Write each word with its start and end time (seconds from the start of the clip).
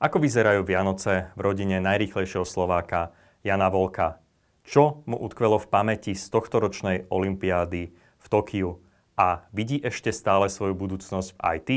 Ako 0.00 0.16
vyzerajú 0.16 0.64
Vianoce 0.64 1.28
v 1.36 1.40
rodine 1.44 1.76
najrýchlejšieho 1.76 2.48
Slováka 2.48 3.12
Jana 3.44 3.68
Volka? 3.68 4.16
Čo 4.64 5.04
mu 5.04 5.20
utkvelo 5.20 5.60
v 5.60 5.68
pamäti 5.68 6.16
z 6.16 6.24
tohtoročnej 6.32 7.12
olympiády 7.12 7.92
v 7.92 8.26
Tokiu? 8.32 8.80
A 9.20 9.44
vidí 9.52 9.76
ešte 9.84 10.08
stále 10.08 10.48
svoju 10.48 10.72
budúcnosť 10.72 11.36
v 11.36 11.38
IT? 11.52 11.68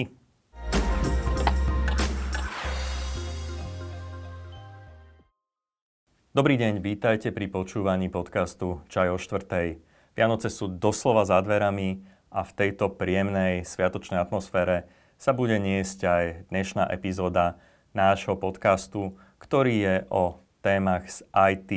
Dobrý 6.31 6.55
deň, 6.55 6.79
vítajte 6.79 7.35
pri 7.35 7.51
počúvaní 7.51 8.07
podcastu 8.07 8.79
Čaj 8.87 9.11
o 9.11 9.19
štvrtej. 9.19 9.83
Vianoce 10.15 10.47
sú 10.47 10.71
doslova 10.71 11.27
za 11.27 11.43
dverami 11.43 12.07
a 12.31 12.47
v 12.47 12.51
tejto 12.55 12.87
príjemnej 12.95 13.67
sviatočnej 13.67 14.23
atmosfére 14.23 14.87
sa 15.19 15.35
bude 15.35 15.59
niesť 15.59 15.99
aj 16.07 16.23
dnešná 16.47 16.87
epizóda 16.87 17.59
nášho 17.93 18.33
podcastu, 18.35 19.15
ktorý 19.37 19.75
je 19.77 19.95
o 20.09 20.41
témach 20.65 21.05
z 21.05 21.21
IT 21.33 21.71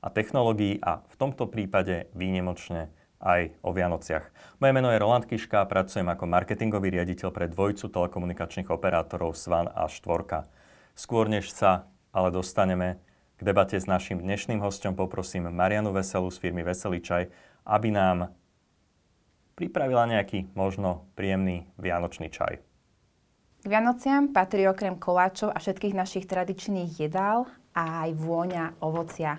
a 0.00 0.08
technológií 0.08 0.80
a 0.80 1.04
v 1.04 1.14
tomto 1.20 1.46
prípade 1.46 2.08
výnimočne 2.16 2.88
aj 3.20 3.52
o 3.60 3.70
Vianociach. 3.76 4.32
Moje 4.64 4.72
meno 4.72 4.88
je 4.88 4.96
Roland 4.96 5.28
Kiška, 5.28 5.68
pracujem 5.68 6.08
ako 6.08 6.24
marketingový 6.24 6.96
riaditeľ 6.96 7.28
pre 7.28 7.52
dvojcu 7.52 7.92
telekomunikačných 7.92 8.72
operátorov 8.72 9.36
SVAN 9.36 9.68
a 9.68 9.84
Štvorka. 9.84 10.48
Skôr 10.96 11.28
než 11.28 11.52
sa 11.52 11.84
ale 12.10 12.32
dostaneme 12.32 12.98
k 13.36 13.44
debate 13.44 13.76
s 13.76 13.84
našim 13.84 14.20
dnešným 14.20 14.64
hostom, 14.64 14.96
poprosím 14.96 15.52
Marianu 15.52 15.92
Veselu 15.92 16.32
z 16.32 16.40
firmy 16.40 16.64
Veselý 16.64 17.04
čaj, 17.04 17.28
aby 17.68 17.88
nám 17.92 18.32
pripravila 19.56 20.08
nejaký 20.08 20.48
možno 20.56 21.04
príjemný 21.12 21.68
vianočný 21.76 22.32
čaj. 22.32 22.69
K 23.60 23.68
Vianociam 23.68 24.32
patrí 24.32 24.64
okrem 24.64 24.96
koláčov 24.96 25.52
a 25.52 25.60
všetkých 25.60 25.92
našich 25.92 26.24
tradičných 26.24 26.96
jedál 26.96 27.44
aj 27.76 28.16
vôňa 28.16 28.80
ovocia. 28.80 29.36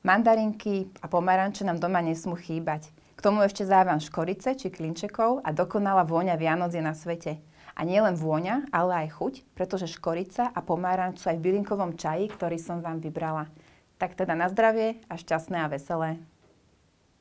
Mandarinky 0.00 0.88
a 1.04 1.06
pomaranče 1.12 1.68
nám 1.68 1.76
doma 1.76 2.00
nesmú 2.00 2.32
chýbať. 2.32 2.88
K 3.12 3.20
tomu 3.20 3.44
ešte 3.44 3.68
závan 3.68 4.00
škorice 4.00 4.56
či 4.56 4.72
klinčekov 4.72 5.44
a 5.44 5.52
dokonalá 5.52 6.08
vôňa 6.08 6.32
Vianoc 6.40 6.72
je 6.72 6.80
na 6.80 6.96
svete. 6.96 7.36
A 7.76 7.84
nie 7.84 8.00
len 8.00 8.16
vôňa, 8.16 8.72
ale 8.72 9.04
aj 9.04 9.20
chuť, 9.20 9.34
pretože 9.52 9.92
škorica 9.92 10.48
a 10.48 10.60
pomaranč 10.64 11.20
sú 11.20 11.28
aj 11.28 11.36
v 11.36 11.44
bylinkovom 11.44 11.92
čaji, 12.00 12.32
ktorý 12.32 12.56
som 12.56 12.80
vám 12.80 13.04
vybrala. 13.04 13.52
Tak 14.00 14.16
teda 14.16 14.32
na 14.32 14.48
zdravie 14.48 15.04
a 15.12 15.20
šťastné 15.20 15.60
a 15.60 15.68
veselé. 15.68 16.16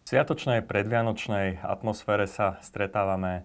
V 0.08 0.16
sviatočnej 0.16 0.64
predvianočnej 0.64 1.60
atmosfére 1.60 2.24
sa 2.24 2.56
stretávame 2.64 3.44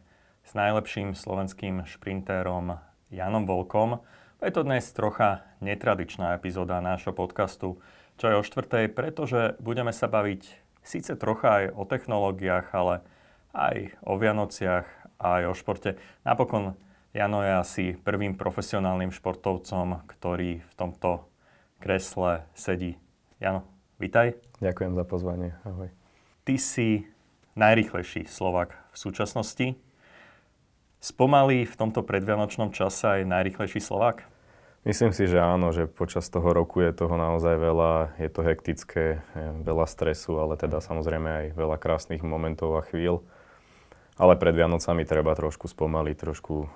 s 0.51 0.59
najlepším 0.59 1.15
slovenským 1.15 1.87
šprintérom 1.87 2.83
Janom 3.07 3.47
Volkom. 3.47 4.03
Je 4.43 4.51
to 4.51 4.67
dnes 4.67 4.83
trocha 4.91 5.47
netradičná 5.63 6.35
epizóda 6.35 6.83
nášho 6.83 7.15
podcastu, 7.15 7.79
čo 8.19 8.25
je 8.27 8.35
o 8.35 8.43
štvrtej, 8.43 8.91
pretože 8.91 9.55
budeme 9.63 9.95
sa 9.95 10.11
baviť 10.11 10.43
síce 10.83 11.15
trocha 11.15 11.63
aj 11.63 11.65
o 11.79 11.87
technológiách, 11.87 12.67
ale 12.75 13.07
aj 13.55 13.95
o 14.03 14.19
Vianociach 14.19 14.91
aj 15.23 15.43
o 15.47 15.55
športe. 15.55 15.95
Napokon 16.27 16.75
Jano 17.15 17.47
je 17.47 17.53
asi 17.55 17.85
prvým 17.95 18.35
profesionálnym 18.35 19.15
športovcom, 19.15 20.03
ktorý 20.11 20.67
v 20.67 20.73
tomto 20.75 21.31
kresle 21.79 22.43
sedí. 22.59 22.99
Jano, 23.39 23.63
vitaj. 24.03 24.35
Ďakujem 24.59 24.99
za 24.99 25.05
pozvanie. 25.07 25.55
Ahoj. 25.63 25.95
Ty 26.43 26.59
si 26.59 27.07
najrychlejší 27.55 28.27
Slovak 28.27 28.75
v 28.91 28.97
súčasnosti. 28.99 29.90
Spomalí 31.01 31.65
v 31.65 31.79
tomto 31.81 32.05
predvianočnom 32.05 32.77
čase 32.77 33.25
aj 33.25 33.25
najrychlejší 33.25 33.81
Slovák? 33.81 34.29
Myslím 34.85 35.17
si, 35.17 35.25
že 35.25 35.41
áno, 35.41 35.73
že 35.73 35.89
počas 35.89 36.29
toho 36.29 36.53
roku 36.53 36.85
je 36.85 36.93
toho 36.93 37.17
naozaj 37.17 37.57
veľa, 37.57 38.21
je 38.21 38.29
to 38.29 38.41
hektické, 38.45 39.25
veľa 39.65 39.89
stresu, 39.89 40.37
ale 40.37 40.61
teda 40.61 40.85
samozrejme 40.85 41.29
aj 41.29 41.47
veľa 41.57 41.77
krásnych 41.81 42.21
momentov 42.21 42.77
a 42.77 42.85
chvíľ. 42.85 43.25
Ale 44.21 44.37
pred 44.37 44.53
Vianocami 44.53 45.09
treba 45.09 45.33
trošku 45.33 45.73
spomaliť, 45.73 46.17
trošku 46.21 46.55
uh, 46.61 46.69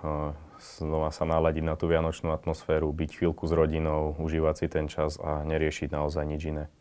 znova 0.80 1.12
sa 1.12 1.28
naladiť 1.28 1.64
na 1.64 1.76
tú 1.76 1.92
vianočnú 1.92 2.32
atmosféru, 2.32 2.88
byť 2.96 3.20
chvíľku 3.20 3.44
s 3.44 3.52
rodinou, 3.52 4.16
užívať 4.16 4.54
si 4.56 4.66
ten 4.72 4.88
čas 4.88 5.20
a 5.20 5.44
neriešiť 5.44 5.92
naozaj 5.92 6.24
nič 6.24 6.48
iné. 6.48 6.72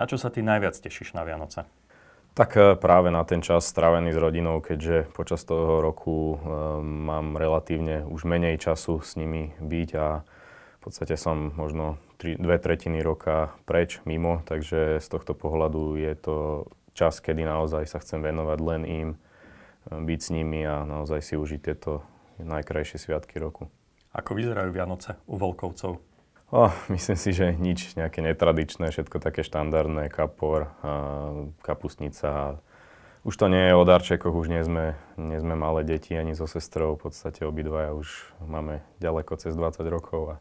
Na 0.00 0.08
čo 0.08 0.16
sa 0.16 0.32
ty 0.32 0.40
najviac 0.40 0.72
tešíš 0.72 1.12
na 1.12 1.28
Vianoce? 1.28 1.68
Tak 2.38 2.54
e, 2.54 2.78
práve 2.78 3.10
na 3.10 3.26
ten 3.26 3.42
čas 3.42 3.66
strávený 3.66 4.14
s 4.14 4.18
rodinou, 4.22 4.62
keďže 4.62 5.10
počas 5.10 5.42
toho 5.42 5.82
roku 5.82 6.38
e, 6.38 6.46
mám 6.86 7.34
relatívne 7.34 8.06
už 8.06 8.30
menej 8.30 8.62
času 8.62 9.02
s 9.02 9.18
nimi 9.18 9.58
byť 9.58 9.90
a 9.98 10.22
v 10.78 10.80
podstate 10.80 11.18
som 11.18 11.50
možno 11.58 11.98
tri, 12.14 12.38
dve 12.38 12.62
tretiny 12.62 13.02
roka 13.02 13.50
preč, 13.66 13.98
mimo, 14.06 14.46
takže 14.46 15.02
z 15.02 15.06
tohto 15.10 15.34
pohľadu 15.34 15.98
je 15.98 16.14
to 16.14 16.36
čas, 16.94 17.18
kedy 17.18 17.42
naozaj 17.42 17.90
sa 17.90 17.98
chcem 17.98 18.22
venovať 18.22 18.58
len 18.62 18.82
im, 18.86 19.08
e, 19.10 19.18
byť 19.98 20.20
s 20.22 20.30
nimi 20.30 20.62
a 20.62 20.86
naozaj 20.86 21.18
si 21.18 21.34
užiť 21.34 21.58
tieto 21.58 22.06
najkrajšie 22.38 23.02
sviatky 23.02 23.42
roku. 23.42 23.66
Ako 24.14 24.38
vyzerajú 24.38 24.70
Vianoce 24.70 25.18
u 25.26 25.42
Volkovcov? 25.42 26.07
Oh, 26.48 26.72
myslím 26.88 27.16
si, 27.20 27.36
že 27.36 27.52
nič 27.52 27.92
nejaké 27.92 28.24
netradičné, 28.24 28.88
všetko 28.88 29.20
také 29.20 29.44
štandardné, 29.44 30.08
kapor, 30.08 30.72
kapustnica. 31.60 32.56
Už 33.20 33.36
to 33.36 33.52
nie 33.52 33.68
je 33.68 33.76
o 33.76 33.84
darčekoch, 33.84 34.32
už 34.32 34.48
nie 34.48 34.64
sme, 34.64 34.96
nie 35.20 35.36
sme 35.36 35.52
malé 35.52 35.84
deti 35.84 36.16
ani 36.16 36.32
so 36.32 36.48
sestrou, 36.48 36.96
v 36.96 37.12
podstate 37.12 37.44
obidvaja 37.44 37.92
už 37.92 38.32
máme 38.40 38.80
ďaleko 38.96 39.36
cez 39.36 39.52
20 39.52 39.84
rokov 39.92 40.22
a, 40.24 40.36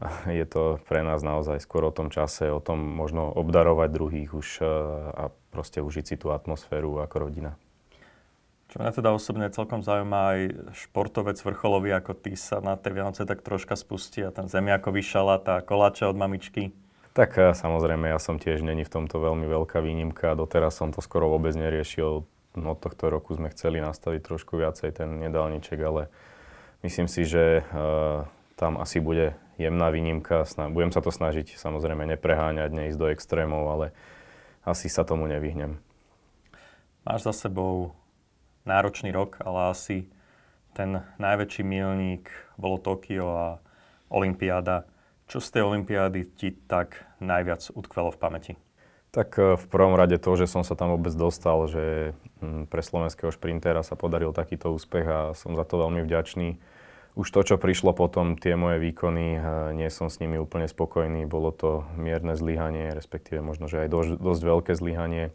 a 0.00 0.32
je 0.32 0.48
to 0.48 0.80
pre 0.88 1.04
nás 1.04 1.20
naozaj 1.20 1.60
skôr 1.60 1.84
o 1.84 1.92
tom 1.92 2.08
čase, 2.08 2.48
o 2.48 2.64
tom 2.64 2.80
možno 2.80 3.28
obdarovať 3.28 3.88
druhých 3.92 4.32
už 4.32 4.64
a 5.12 5.28
proste 5.52 5.84
užiť 5.84 6.04
si 6.08 6.16
tú 6.16 6.32
atmosféru 6.32 7.04
ako 7.04 7.28
rodina. 7.28 7.60
Čo 8.68 8.84
mňa 8.84 8.92
teda 8.92 9.16
osobne 9.16 9.48
celkom 9.48 9.80
zaujíma 9.80 10.20
aj 10.36 10.40
športovec 10.76 11.40
vrcholový 11.40 11.96
ako 11.96 12.12
ty 12.12 12.36
sa 12.36 12.60
na 12.60 12.76
tej 12.76 13.00
Vianoce 13.00 13.24
tak 13.24 13.40
troška 13.40 13.80
spustí 13.80 14.20
a 14.20 14.28
ten 14.28 14.44
zemiakový 14.44 15.00
šalát 15.00 15.40
a 15.48 15.64
koláče 15.64 16.04
od 16.04 16.20
mamičky. 16.20 16.76
Tak 17.16 17.34
eh, 17.40 17.56
samozrejme, 17.56 18.12
ja 18.12 18.20
som 18.20 18.36
tiež 18.36 18.60
není 18.60 18.84
v 18.84 18.92
tomto 18.92 19.18
veľmi 19.24 19.48
veľká 19.48 19.80
výnimka. 19.80 20.36
Doteraz 20.36 20.76
som 20.76 20.92
to 20.92 21.00
skoro 21.00 21.32
vôbec 21.32 21.56
neriešil. 21.56 22.28
No, 22.58 22.74
od 22.74 22.80
tohto 22.80 23.08
roku 23.08 23.32
sme 23.32 23.48
chceli 23.56 23.80
nastaviť 23.80 24.20
trošku 24.20 24.60
viacej 24.60 24.90
ten 25.00 25.16
jedálniček, 25.24 25.78
ale 25.80 26.12
myslím 26.84 27.06
si, 27.06 27.22
že 27.24 27.62
uh, 27.70 28.26
tam 28.58 28.82
asi 28.82 28.98
bude 28.98 29.38
jemná 29.56 29.94
výnimka. 29.94 30.42
Sna- 30.42 30.72
budem 30.72 30.90
sa 30.90 30.98
to 30.98 31.14
snažiť 31.14 31.54
samozrejme 31.54 32.02
nepreháňať, 32.16 32.70
neísť 32.74 32.98
do 32.98 33.06
extrémov, 33.14 33.62
ale 33.70 33.86
asi 34.66 34.90
sa 34.90 35.06
tomu 35.06 35.30
nevyhnem. 35.30 35.78
Máš 37.06 37.30
za 37.30 37.46
sebou 37.46 37.94
náročný 38.68 39.08
rok, 39.08 39.40
ale 39.40 39.72
asi 39.72 40.04
ten 40.76 41.00
najväčší 41.16 41.64
milník 41.64 42.28
bolo 42.60 42.76
Tokio 42.76 43.26
a 43.32 43.48
Olympiáda. 44.12 44.84
Čo 45.24 45.40
z 45.40 45.48
tej 45.58 45.62
Olympiády 45.64 46.28
ti 46.36 46.52
tak 46.52 47.08
najviac 47.20 47.72
utkvelo 47.72 48.12
v 48.12 48.20
pamäti? 48.20 48.52
Tak 49.08 49.40
e, 49.40 49.56
v 49.56 49.66
prvom 49.68 49.96
rade 49.96 50.20
to, 50.20 50.36
že 50.36 50.46
som 50.48 50.60
sa 50.64 50.76
tam 50.76 50.92
vôbec 50.92 51.12
dostal, 51.16 51.64
že 51.68 52.12
mm, 52.44 52.68
pre 52.68 52.84
slovenského 52.84 53.32
šprintera 53.32 53.80
sa 53.80 53.96
podaril 53.96 54.36
takýto 54.36 54.72
úspech 54.72 55.06
a 55.08 55.18
som 55.32 55.56
za 55.56 55.64
to 55.64 55.80
veľmi 55.80 56.04
vďačný. 56.04 56.60
Už 57.18 57.26
to, 57.34 57.40
čo 57.42 57.56
prišlo 57.58 57.96
potom, 57.96 58.38
tie 58.38 58.54
moje 58.54 58.78
výkony, 58.78 59.26
e, 59.34 59.40
nie 59.74 59.88
som 59.88 60.12
s 60.12 60.20
nimi 60.20 60.36
úplne 60.36 60.68
spokojný. 60.68 61.24
Bolo 61.24 61.50
to 61.50 61.88
mierne 61.96 62.36
zlyhanie, 62.36 62.92
respektíve 62.92 63.40
možno, 63.40 63.66
že 63.66 63.84
aj 63.84 63.88
dosť, 63.88 64.10
dosť 64.20 64.42
veľké 64.44 64.72
zlyhanie 64.76 65.32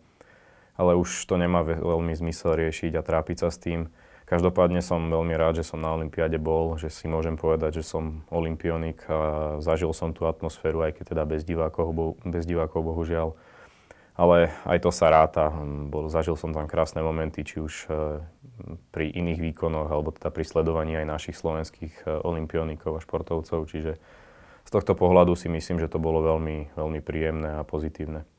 ale 0.73 0.97
už 0.97 1.29
to 1.29 1.38
nemá 1.38 1.61
veľmi 1.61 2.13
zmysel 2.17 2.57
riešiť 2.57 2.97
a 2.97 3.06
trápiť 3.06 3.38
sa 3.45 3.50
s 3.53 3.61
tým. 3.61 3.94
Každopádne 4.23 4.81
som 4.81 5.11
veľmi 5.11 5.35
rád, 5.38 5.61
že 5.61 5.67
som 5.67 5.84
na 5.84 5.94
Olympiáde 5.94 6.41
bol, 6.41 6.79
že 6.79 6.89
si 6.89 7.06
môžem 7.06 7.38
povedať, 7.38 7.84
že 7.84 7.84
som 7.85 8.25
olimpionik 8.34 9.03
a 9.06 9.59
zažil 9.61 9.94
som 9.94 10.16
tú 10.16 10.25
atmosféru, 10.25 10.81
aj 10.81 10.97
keď 10.97 11.14
teda 11.14 11.23
bez 11.28 11.46
divákov, 11.46 12.17
bez 12.25 12.47
divákov 12.47 12.81
bohužiaľ. 12.81 13.37
Ale 14.14 14.53
aj 14.70 14.85
to 14.85 14.93
sa 14.93 15.09
ráta. 15.09 15.49
Bol, 15.90 16.09
zažil 16.09 16.37
som 16.37 16.53
tam 16.53 16.70
krásne 16.70 17.02
momenty, 17.02 17.41
či 17.41 17.58
už 17.58 17.73
e, 17.90 18.22
pri 18.93 19.09
iných 19.09 19.41
výkonoch, 19.41 19.90
alebo 19.90 20.14
teda 20.14 20.29
pri 20.29 20.46
sledovaní 20.46 20.93
aj 20.97 21.09
našich 21.09 21.37
slovenských 21.37 22.05
e, 22.05 22.22
olimpionikov 22.22 23.02
a 23.02 23.03
športovcov. 23.03 23.66
Čiže 23.66 23.97
z 24.64 24.69
tohto 24.69 24.93
pohľadu 24.93 25.34
si 25.34 25.49
myslím, 25.49 25.81
že 25.81 25.90
to 25.90 25.97
bolo 25.97 26.22
veľmi, 26.22 26.78
veľmi 26.78 27.02
príjemné 27.02 27.58
a 27.58 27.66
pozitívne 27.66 28.29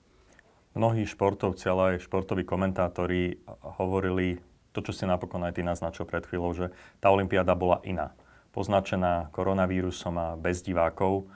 mnohí 0.75 1.06
športovci, 1.06 1.65
ale 1.71 1.82
aj 1.97 2.05
športoví 2.06 2.43
komentátori 2.43 3.38
hovorili 3.79 4.43
to, 4.75 4.82
čo 4.82 4.91
si 4.91 5.06
napokon 5.06 5.47
aj 5.47 5.55
ty 5.55 5.62
naznačil 5.62 6.05
pred 6.05 6.26
chvíľou, 6.26 6.50
že 6.53 6.67
tá 6.99 7.15
Olympiáda 7.15 7.55
bola 7.55 7.79
iná. 7.87 8.11
Poznačená 8.50 9.31
koronavírusom 9.31 10.15
a 10.19 10.29
bez 10.35 10.62
divákov. 10.67 11.31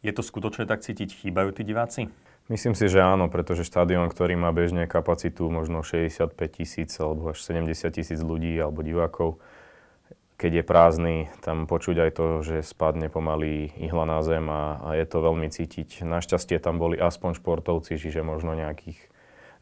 Je 0.00 0.12
to 0.12 0.24
skutočne 0.24 0.64
tak 0.64 0.80
cítiť? 0.80 1.12
Chýbajú 1.12 1.52
tí 1.52 1.62
diváci? 1.62 2.08
Myslím 2.50 2.74
si, 2.74 2.90
že 2.90 2.98
áno, 2.98 3.30
pretože 3.30 3.62
štadión, 3.62 4.10
ktorý 4.10 4.34
má 4.34 4.50
bežne 4.50 4.90
kapacitu 4.90 5.46
možno 5.46 5.86
65 5.86 6.34
tisíc 6.50 6.90
alebo 6.98 7.30
až 7.30 7.38
70 7.38 7.70
tisíc 7.94 8.18
ľudí 8.18 8.58
alebo 8.58 8.82
divákov, 8.82 9.38
keď 10.42 10.52
je 10.58 10.64
prázdny, 10.66 11.16
tam 11.38 11.70
počuť 11.70 12.02
aj 12.02 12.10
to, 12.18 12.26
že 12.42 12.66
spadne 12.66 13.06
pomaly 13.06 13.70
ihla 13.78 14.02
na 14.02 14.26
zem 14.26 14.50
a, 14.50 14.82
a 14.82 14.88
je 14.98 15.06
to 15.06 15.22
veľmi 15.22 15.46
cítiť. 15.46 16.02
Našťastie 16.02 16.58
tam 16.58 16.82
boli 16.82 16.98
aspoň 16.98 17.38
športovci, 17.38 17.94
čiže 17.94 18.26
možno 18.26 18.58
nejakých 18.58 18.98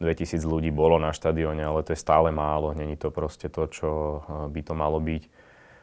2000 0.00 0.40
ľudí 0.40 0.72
bolo 0.72 0.96
na 0.96 1.12
štadióne, 1.12 1.60
ale 1.60 1.84
to 1.84 1.92
je 1.92 2.00
stále 2.00 2.32
málo, 2.32 2.72
není 2.72 2.96
to 2.96 3.12
proste 3.12 3.52
to, 3.52 3.68
čo 3.68 3.90
by 4.48 4.60
to 4.64 4.72
malo 4.72 4.96
byť. 4.96 5.28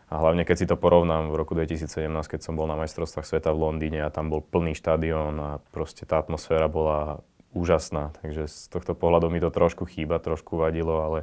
A 0.09 0.17
hlavne 0.17 0.41
keď 0.41 0.55
si 0.57 0.65
to 0.65 0.73
porovnám 0.73 1.29
v 1.29 1.45
roku 1.45 1.53
2017, 1.53 2.09
keď 2.25 2.41
som 2.41 2.57
bol 2.57 2.65
na 2.65 2.73
majstrovstvách 2.81 3.27
sveta 3.29 3.53
v 3.53 3.61
Londýne 3.69 4.01
a 4.01 4.09
tam 4.09 4.33
bol 4.33 4.41
plný 4.41 4.73
štadión 4.73 5.37
a 5.37 5.61
proste 5.69 6.09
tá 6.09 6.17
atmosféra 6.17 6.65
bola 6.65 7.21
úžasná. 7.53 8.17
Takže 8.25 8.49
z 8.49 8.65
tohto 8.73 8.97
pohľadu 8.97 9.29
mi 9.29 9.37
to 9.37 9.53
trošku 9.53 9.85
chýba, 9.85 10.17
trošku 10.17 10.57
vadilo, 10.57 11.05
ale 11.05 11.19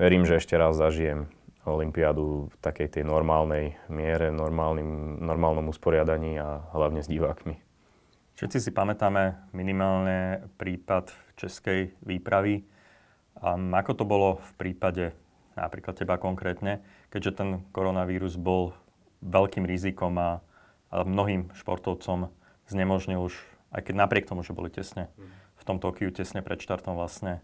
verím, 0.00 0.24
že 0.24 0.40
ešte 0.40 0.56
raz 0.56 0.72
zažijem 0.72 1.28
Olympiádu 1.64 2.52
v 2.52 2.56
takej 2.60 3.00
tej 3.00 3.04
normálnej 3.08 3.76
miere, 3.88 4.28
normálnym, 4.28 5.20
normálnom 5.24 5.72
usporiadaní 5.72 6.36
a 6.36 6.68
hlavne 6.76 7.00
s 7.00 7.08
divákmi. 7.08 7.56
Všetci 8.34 8.58
si 8.58 8.70
pamätáme 8.74 9.48
minimálne 9.54 10.50
prípad 10.58 11.14
českej 11.38 11.94
výpravy. 12.02 12.66
A 13.38 13.54
ako 13.54 13.92
to 13.94 14.04
bolo 14.04 14.42
v 14.42 14.52
prípade 14.60 15.14
napríklad 15.54 15.94
teba 15.94 16.18
konkrétne, 16.18 16.82
keďže 17.14 17.32
ten 17.38 17.48
koronavírus 17.70 18.34
bol 18.34 18.74
veľkým 19.22 19.62
rizikom 19.62 20.18
a, 20.18 20.42
a 20.90 21.06
mnohým 21.06 21.54
športovcom 21.54 22.28
znemožnil 22.66 23.22
už, 23.22 23.34
aj 23.70 23.86
keď 23.86 23.94
napriek 24.02 24.26
tomu, 24.26 24.42
že 24.42 24.56
boli 24.56 24.68
tesne 24.68 25.08
v 25.54 25.62
tom 25.62 25.78
Tokiu, 25.78 26.10
tesne 26.10 26.42
pred 26.42 26.58
štartom 26.58 26.98
vlastne, 26.98 27.38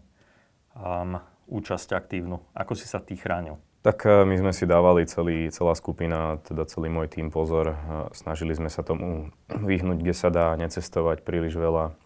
um, 0.75 1.23
účasť 1.47 1.95
aktívnu. 1.95 2.43
Ako 2.51 2.75
si 2.75 2.83
sa 2.83 2.99
ty 2.99 3.15
chránil? 3.15 3.59
Tak 3.81 4.05
e, 4.05 4.25
my 4.29 4.35
sme 4.37 4.51
si 4.53 4.69
dávali 4.69 5.09
celý, 5.09 5.49
celá 5.49 5.73
skupina, 5.73 6.37
teda 6.45 6.69
celý 6.69 6.93
môj 6.93 7.09
tým 7.09 7.33
pozor. 7.33 7.73
Snažili 8.13 8.53
sme 8.53 8.69
sa 8.69 8.85
tomu 8.85 9.33
vyhnúť, 9.49 9.97
kde 9.97 10.13
sa 10.13 10.29
dá, 10.29 10.53
necestovať 10.53 11.25
príliš 11.25 11.57
veľa. 11.57 11.97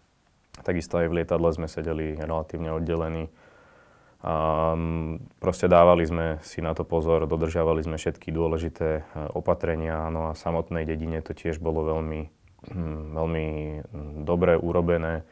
Takisto 0.63 1.03
aj 1.03 1.11
v 1.11 1.15
lietadle 1.21 1.51
sme 1.51 1.67
sedeli 1.67 2.15
relatívne 2.15 2.71
oddelení. 2.71 3.27
A 4.25 4.73
proste 5.37 5.69
dávali 5.69 6.01
sme 6.07 6.41
si 6.41 6.57
na 6.57 6.73
to 6.73 6.81
pozor, 6.81 7.29
dodržiavali 7.29 7.85
sme 7.85 7.99
všetky 7.99 8.31
dôležité 8.31 8.89
e, 8.89 9.01
opatrenia. 9.35 10.07
No 10.07 10.31
a 10.31 10.35
v 10.35 10.41
samotnej 10.41 10.87
dedine 10.87 11.19
to 11.19 11.35
tiež 11.35 11.59
bolo 11.59 11.83
veľmi, 11.91 12.21
hm, 12.71 13.19
veľmi 13.19 13.45
dobre 14.23 14.55
urobené 14.55 15.27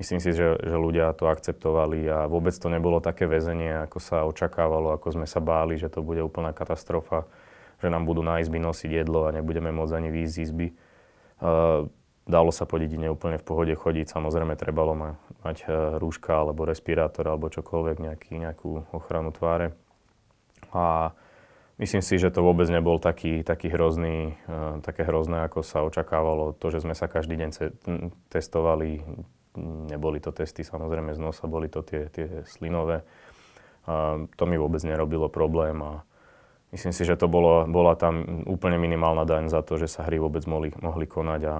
Myslím 0.00 0.24
si, 0.24 0.32
že, 0.32 0.56
že 0.56 0.76
ľudia 0.80 1.12
to 1.12 1.28
akceptovali 1.28 2.08
a 2.08 2.24
vôbec 2.24 2.56
to 2.56 2.72
nebolo 2.72 3.04
také 3.04 3.28
väzenie, 3.28 3.84
ako 3.84 3.98
sa 4.00 4.24
očakávalo, 4.24 4.96
ako 4.96 5.20
sme 5.20 5.26
sa 5.28 5.38
báli, 5.44 5.76
že 5.76 5.92
to 5.92 6.00
bude 6.00 6.24
úplná 6.24 6.56
katastrofa, 6.56 7.28
že 7.84 7.92
nám 7.92 8.08
budú 8.08 8.24
na 8.24 8.40
izby 8.40 8.56
nosiť 8.56 8.88
jedlo 9.04 9.28
a 9.28 9.34
nebudeme 9.36 9.68
môcť 9.68 9.92
ani 9.92 10.08
výjsť 10.08 10.32
z 10.32 10.42
izby. 10.48 10.66
Uh, 11.42 11.92
dalo 12.24 12.48
sa 12.54 12.64
po 12.64 12.80
dedine 12.80 13.12
úplne 13.12 13.36
v 13.36 13.44
pohode 13.44 13.74
chodiť, 13.76 14.08
samozrejme 14.08 14.56
trebalo 14.56 14.96
ma, 14.96 15.10
mať 15.44 15.68
uh, 15.68 16.00
rúška 16.00 16.40
alebo 16.40 16.64
respirátor 16.64 17.28
alebo 17.28 17.52
čokoľvek, 17.52 17.96
nejaký, 18.00 18.32
nejakú 18.40 18.96
ochranu 18.96 19.28
tváre. 19.28 19.76
A 20.72 21.12
myslím 21.76 22.00
si, 22.00 22.16
že 22.16 22.32
to 22.32 22.40
vôbec 22.40 22.64
nebol 22.72 22.96
taký, 22.96 23.44
taký 23.44 23.68
hrozný, 23.68 24.40
uh, 24.48 24.80
také 24.80 25.04
hrozné, 25.04 25.44
ako 25.44 25.60
sa 25.60 25.84
očakávalo. 25.84 26.56
To, 26.56 26.66
že 26.72 26.80
sme 26.80 26.96
sa 26.96 27.12
každý 27.12 27.36
deň 27.36 27.50
testovali, 28.32 29.04
Neboli 29.58 30.16
to 30.20 30.32
testy 30.32 30.64
samozrejme 30.64 31.12
z 31.12 31.20
nosa, 31.20 31.44
boli 31.44 31.68
to 31.68 31.84
tie, 31.84 32.08
tie 32.08 32.46
slinové. 32.48 33.04
A 33.84 34.16
to 34.38 34.44
mi 34.48 34.56
vôbec 34.56 34.80
nerobilo 34.86 35.28
problém 35.28 35.76
a 35.82 36.06
myslím 36.72 36.94
si, 36.94 37.04
že 37.04 37.20
to 37.20 37.28
bolo, 37.28 37.68
bola 37.68 37.92
tam 37.98 38.46
úplne 38.48 38.80
minimálna 38.80 39.28
daň 39.28 39.52
za 39.52 39.60
to, 39.60 39.76
že 39.76 39.92
sa 39.92 40.08
hry 40.08 40.16
vôbec 40.16 40.46
mohli, 40.48 40.72
mohli 40.80 41.04
konať 41.04 41.40
a, 41.44 41.48
a 41.52 41.56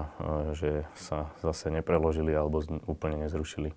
že 0.57 0.89
sa 0.97 1.29
zase 1.45 1.69
nepreložili 1.69 2.33
alebo 2.33 2.65
z, 2.65 2.81
úplne 2.89 3.21
nezrušili. 3.27 3.75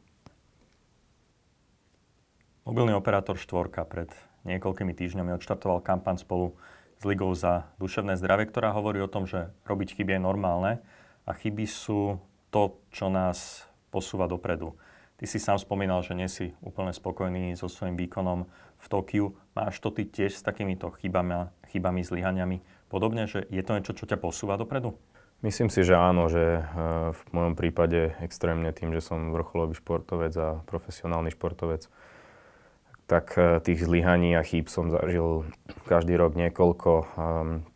Mobilný 2.66 2.98
operátor 2.98 3.38
Štvorka 3.38 3.86
pred 3.86 4.10
niekoľkými 4.48 4.94
týždňami 4.96 5.38
odštartoval 5.38 5.86
kampaň 5.86 6.18
spolu 6.18 6.58
s 6.98 7.04
Ligou 7.06 7.30
za 7.36 7.70
duševné 7.78 8.18
zdravie, 8.18 8.50
ktorá 8.50 8.72
hovorí 8.74 9.04
o 9.04 9.12
tom, 9.12 9.28
že 9.28 9.52
robiť 9.68 10.00
chyby 10.00 10.18
je 10.18 10.22
normálne 10.22 10.72
a 11.28 11.32
chyby 11.34 11.66
sú 11.68 12.18
to, 12.50 12.80
čo 12.90 13.12
nás 13.12 13.68
posúva 13.96 14.28
dopredu. 14.28 14.76
Ty 15.16 15.32
si 15.32 15.40
sám 15.40 15.56
spomínal, 15.56 16.04
že 16.04 16.12
nie 16.12 16.28
si 16.28 16.52
úplne 16.60 16.92
spokojný 16.92 17.56
so 17.56 17.72
svojím 17.72 17.96
výkonom 17.96 18.52
v 18.84 18.86
Tokiu. 18.92 19.40
Máš 19.56 19.80
to 19.80 19.88
ty 19.96 20.04
tiež 20.04 20.36
s 20.36 20.44
takýmito 20.44 20.92
chybami, 21.00 21.48
chybami 21.72 22.04
zlyhaniami 22.04 22.60
podobne, 22.92 23.24
že 23.24 23.48
je 23.48 23.64
to 23.64 23.76
niečo, 23.76 23.96
čo 23.96 24.08
ťa 24.08 24.20
posúva 24.20 24.60
dopredu? 24.60 24.96
Myslím 25.44 25.68
si, 25.68 25.84
že 25.84 26.00
áno, 26.00 26.32
že 26.32 26.60
eh, 26.60 26.66
v 27.12 27.22
mojom 27.36 27.56
prípade 27.60 28.16
extrémne 28.24 28.72
tým, 28.72 28.96
že 28.96 29.04
som 29.04 29.36
vrcholový 29.36 29.76
športovec 29.76 30.34
a 30.36 30.64
profesionálny 30.64 31.32
športovec, 31.36 31.92
tak 33.08 33.36
eh, 33.36 33.60
tých 33.60 33.84
zlyhaní 33.84 34.36
a 34.36 34.44
chýb 34.48 34.72
som 34.72 34.92
zažil 34.92 35.48
každý 35.88 36.16
rok 36.16 36.40
niekoľko. 36.40 36.92
Ehm, 37.20 37.68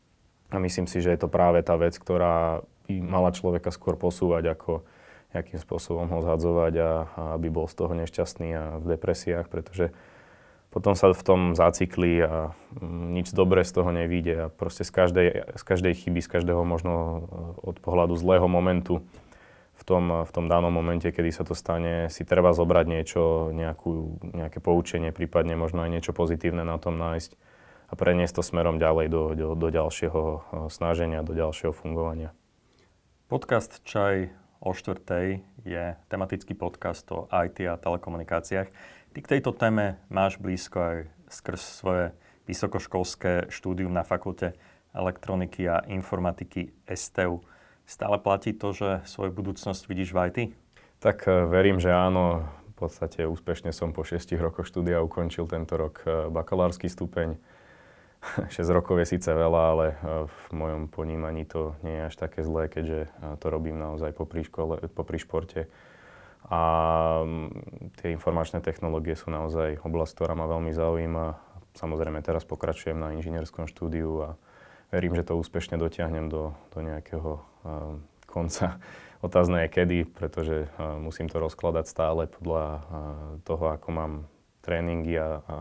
a 0.50 0.58
myslím 0.58 0.88
si, 0.90 1.04
že 1.04 1.14
je 1.14 1.20
to 1.20 1.30
práve 1.30 1.62
tá 1.62 1.78
vec, 1.78 1.94
ktorá 2.00 2.66
by 2.90 2.96
mala 3.06 3.30
človeka 3.30 3.70
skôr 3.70 4.00
posúvať 4.00 4.58
ako 4.58 4.82
akým 5.34 5.62
spôsobom 5.62 6.10
ho 6.10 6.20
zhadzovať 6.26 6.74
a, 6.82 6.92
a 7.06 7.22
aby 7.38 7.54
bol 7.54 7.70
z 7.70 7.76
toho 7.78 7.94
nešťastný 7.94 8.50
a 8.58 8.64
v 8.82 8.86
depresiách, 8.98 9.46
pretože 9.46 9.94
potom 10.70 10.94
sa 10.94 11.10
v 11.10 11.24
tom 11.26 11.42
zacykli 11.58 12.22
a 12.22 12.54
mm, 12.78 13.14
nič 13.14 13.34
dobré 13.34 13.66
z 13.66 13.74
toho 13.74 13.90
nevíde 13.90 14.34
a 14.38 14.46
proste 14.54 14.86
z 14.86 14.92
každej, 14.94 15.28
z 15.58 15.64
každej 15.66 15.94
chyby, 15.98 16.22
z 16.22 16.30
každého 16.30 16.62
možno 16.62 16.94
e, 16.94 17.20
od 17.66 17.78
pohľadu 17.82 18.14
zlého 18.18 18.46
momentu 18.46 19.02
v 19.74 19.84
tom, 19.86 20.26
v 20.26 20.32
tom 20.34 20.46
danom 20.46 20.70
momente, 20.70 21.10
kedy 21.10 21.34
sa 21.34 21.42
to 21.42 21.58
stane, 21.58 22.10
si 22.14 22.22
treba 22.22 22.54
zobrať 22.54 22.86
niečo, 22.86 23.50
nejakú, 23.50 24.22
nejaké 24.22 24.62
poučenie, 24.62 25.10
prípadne 25.10 25.58
možno 25.58 25.82
aj 25.82 25.90
niečo 25.90 26.12
pozitívne 26.14 26.62
na 26.62 26.78
tom 26.78 27.02
nájsť 27.02 27.34
a 27.90 27.94
preniesť 27.98 28.38
to 28.38 28.44
smerom 28.46 28.78
ďalej 28.78 29.10
do, 29.10 29.24
do, 29.34 29.48
do 29.58 29.68
ďalšieho 29.74 30.22
e, 30.22 30.38
snaženia, 30.70 31.26
do 31.26 31.34
ďalšieho 31.34 31.74
fungovania. 31.74 32.30
Podcast 33.26 33.82
Čaj 33.86 34.39
o 34.60 34.76
štvrtej 34.76 35.44
je 35.64 35.84
tematický 36.12 36.54
podcast 36.54 37.08
o 37.12 37.28
IT 37.32 37.64
a 37.68 37.80
telekomunikáciách. 37.80 38.68
Ty 39.10 39.20
k 39.24 39.32
tejto 39.38 39.56
téme 39.56 39.98
máš 40.12 40.38
blízko 40.38 40.78
aj 40.80 40.98
skrz 41.32 41.62
svoje 41.62 42.06
vysokoškolské 42.46 43.48
štúdium 43.54 43.94
na 43.94 44.04
fakulte 44.04 44.58
elektroniky 44.94 45.70
a 45.70 45.86
informatiky 45.86 46.74
STU. 46.90 47.46
Stále 47.86 48.18
platí 48.22 48.54
to, 48.54 48.74
že 48.74 49.02
svoju 49.06 49.34
budúcnosť 49.34 49.90
vidíš 49.90 50.14
v 50.14 50.18
IT? 50.30 50.38
Tak 51.02 51.26
e, 51.26 51.46
verím, 51.50 51.82
že 51.82 51.90
áno. 51.90 52.46
V 52.76 52.88
podstate 52.88 53.28
úspešne 53.28 53.76
som 53.76 53.92
po 53.92 54.08
6 54.08 54.40
rokoch 54.40 54.64
štúdia 54.64 55.04
ukončil 55.04 55.52
tento 55.52 55.76
rok 55.76 56.00
e, 56.08 56.32
bakalársky 56.32 56.88
stupeň 56.88 57.36
6 58.52 58.68
rokov 58.76 59.00
je 59.00 59.16
síce 59.16 59.32
veľa, 59.32 59.62
ale 59.72 59.86
e, 59.92 59.96
v 60.28 60.48
mojom 60.52 60.92
ponímaní 60.92 61.48
to 61.48 61.80
nie 61.88 61.96
je 62.04 62.08
až 62.12 62.16
také 62.20 62.44
zlé, 62.44 62.68
keďže 62.68 63.08
e, 63.08 63.10
to 63.40 63.48
robím 63.48 63.80
naozaj 63.80 64.12
popri, 64.12 64.44
škole, 64.44 64.84
popri 64.92 65.18
športe. 65.20 65.72
A 66.50 66.62
tie 68.00 68.16
informačné 68.16 68.64
technológie 68.64 69.14
sú 69.14 69.30
naozaj 69.30 69.84
oblasť, 69.84 70.12
ktorá 70.18 70.34
ma 70.40 70.48
veľmi 70.48 70.72
zaujíma. 70.72 71.36
Samozrejme 71.76 72.24
teraz 72.24 72.48
pokračujem 72.48 72.96
na 72.96 73.14
inžinierskom 73.14 73.68
štúdiu 73.68 74.10
a 74.24 74.30
verím, 74.90 75.14
že 75.14 75.28
to 75.28 75.38
úspešne 75.38 75.78
dotiahnem 75.78 76.32
do, 76.32 76.56
do 76.74 76.80
nejakého 76.80 77.32
uh, 77.38 78.02
konca. 78.26 78.82
Otázne 79.28 79.68
je 79.68 79.74
kedy, 79.78 80.00
pretože 80.10 80.72
uh, 80.80 80.98
musím 80.98 81.28
to 81.30 81.38
rozkladať 81.44 81.86
stále 81.86 82.26
podľa 82.26 82.66
uh, 82.66 82.82
toho, 83.44 83.76
ako 83.76 83.90
mám 83.92 84.14
tréningy 84.64 85.20
a, 85.20 85.44
a 85.44 85.56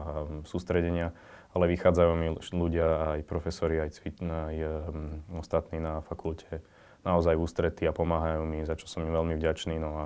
sústredenia 0.49 1.12
ale 1.57 1.64
vychádzajú 1.73 2.12
mi 2.19 2.28
ľudia, 2.35 3.19
aj 3.19 3.21
profesori, 3.25 3.81
aj, 3.81 3.90
cvit, 3.97 4.21
aj 4.21 4.57
um, 4.59 5.23
ostatní 5.40 5.81
na 5.81 6.05
fakulte 6.05 6.61
naozaj 7.07 7.38
ústretí 7.38 7.87
a 7.87 7.95
pomáhajú 7.95 8.45
mi, 8.45 8.67
za 8.67 8.75
čo 8.75 8.90
som 8.90 9.07
im 9.07 9.14
veľmi 9.14 9.38
vďačný. 9.38 9.81
No 9.81 9.90
a 9.97 10.05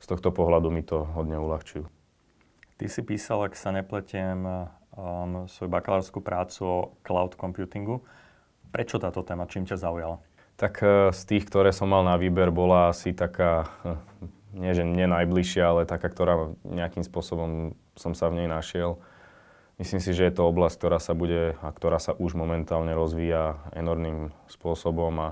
z 0.00 0.06
tohto 0.08 0.30
pohľadu 0.32 0.72
mi 0.72 0.80
to 0.80 1.04
hodne 1.16 1.36
uľahčujú. 1.40 1.84
Ty 2.74 2.86
si 2.90 3.00
písal, 3.06 3.46
ak 3.46 3.54
sa 3.54 3.70
nepletiem, 3.70 4.40
um, 4.94 5.46
svoju 5.46 5.70
bakalárskú 5.70 6.18
prácu 6.24 6.60
o 6.66 6.78
cloud 7.06 7.38
computingu. 7.38 8.02
Prečo 8.74 8.98
táto 8.98 9.22
téma? 9.22 9.46
Čím 9.46 9.68
ťa 9.68 9.78
zaujala? 9.78 10.18
Tak 10.58 10.74
uh, 10.82 10.90
z 11.14 11.22
tých, 11.28 11.44
ktoré 11.46 11.70
som 11.70 11.90
mal 11.90 12.02
na 12.02 12.18
výber, 12.18 12.50
bola 12.50 12.90
asi 12.90 13.14
taká, 13.14 13.70
uh, 13.86 13.98
nie 14.54 14.74
že 14.74 14.82
nie 14.82 15.06
najbližšia, 15.06 15.62
ale 15.62 15.82
taká, 15.86 16.10
ktorá 16.10 16.54
nejakým 16.66 17.06
spôsobom 17.06 17.78
som 17.94 18.12
sa 18.14 18.26
v 18.30 18.42
nej 18.42 18.48
našiel. 18.50 18.98
Myslím 19.74 19.98
si, 19.98 20.14
že 20.14 20.30
je 20.30 20.34
to 20.38 20.46
oblasť, 20.46 20.76
ktorá 20.78 20.98
sa 21.02 21.18
bude 21.18 21.58
a 21.58 21.68
ktorá 21.74 21.98
sa 21.98 22.14
už 22.14 22.38
momentálne 22.38 22.94
rozvíja 22.94 23.58
enormným 23.74 24.30
spôsobom 24.46 25.14
a, 25.18 25.28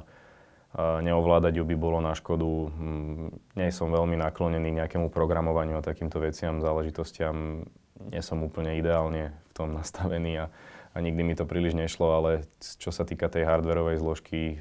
neovládať 0.74 1.60
ju 1.60 1.64
by 1.68 1.76
bolo 1.76 2.02
na 2.02 2.16
škodu. 2.16 2.48
Mm, 2.74 3.28
nie 3.54 3.70
som 3.70 3.92
veľmi 3.92 4.18
naklonený 4.18 4.72
nejakému 4.82 5.12
programovaniu 5.12 5.78
a 5.78 5.84
takýmto 5.84 6.18
veciam, 6.18 6.58
záležitostiam. 6.58 7.68
Nie 8.02 8.24
som 8.24 8.42
úplne 8.42 8.74
ideálne 8.80 9.30
v 9.30 9.52
tom 9.54 9.70
nastavený 9.78 10.42
a, 10.42 10.46
a 10.90 10.96
nikdy 10.98 11.22
mi 11.22 11.34
to 11.38 11.46
príliš 11.46 11.78
nešlo, 11.78 12.10
ale 12.10 12.30
čo 12.58 12.90
sa 12.90 13.06
týka 13.06 13.30
tej 13.30 13.46
hardwareovej 13.46 14.02
zložky, 14.02 14.58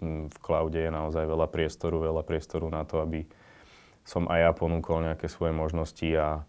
v 0.00 0.36
cloude 0.40 0.80
je 0.80 0.88
naozaj 0.88 1.28
veľa 1.28 1.48
priestoru, 1.52 2.00
veľa 2.00 2.24
priestoru 2.24 2.72
na 2.72 2.88
to, 2.88 3.04
aby 3.04 3.28
som 4.04 4.26
aj 4.32 4.40
ja 4.40 4.52
ponúkol 4.56 5.04
nejaké 5.04 5.28
svoje 5.28 5.52
možnosti 5.52 6.08
a, 6.16 6.44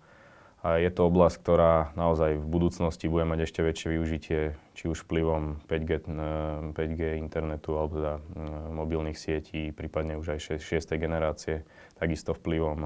a 0.61 0.77
je 0.77 0.93
to 0.93 1.09
oblasť, 1.09 1.41
ktorá 1.41 1.89
naozaj 1.97 2.37
v 2.37 2.45
budúcnosti 2.45 3.09
bude 3.09 3.25
mať 3.25 3.49
ešte 3.49 3.65
väčšie 3.65 3.87
využitie, 3.97 4.41
či 4.77 4.83
už 4.85 5.09
vplyvom 5.09 5.57
5G, 5.65 6.05
5G 6.77 7.01
internetu 7.17 7.81
alebo 7.81 7.97
teda 7.97 8.13
mobilných 8.69 9.17
sietí, 9.17 9.73
prípadne 9.73 10.21
už 10.21 10.37
aj 10.37 10.61
6. 10.61 11.01
generácie, 11.01 11.65
takisto 11.97 12.37
vplyvom 12.37 12.77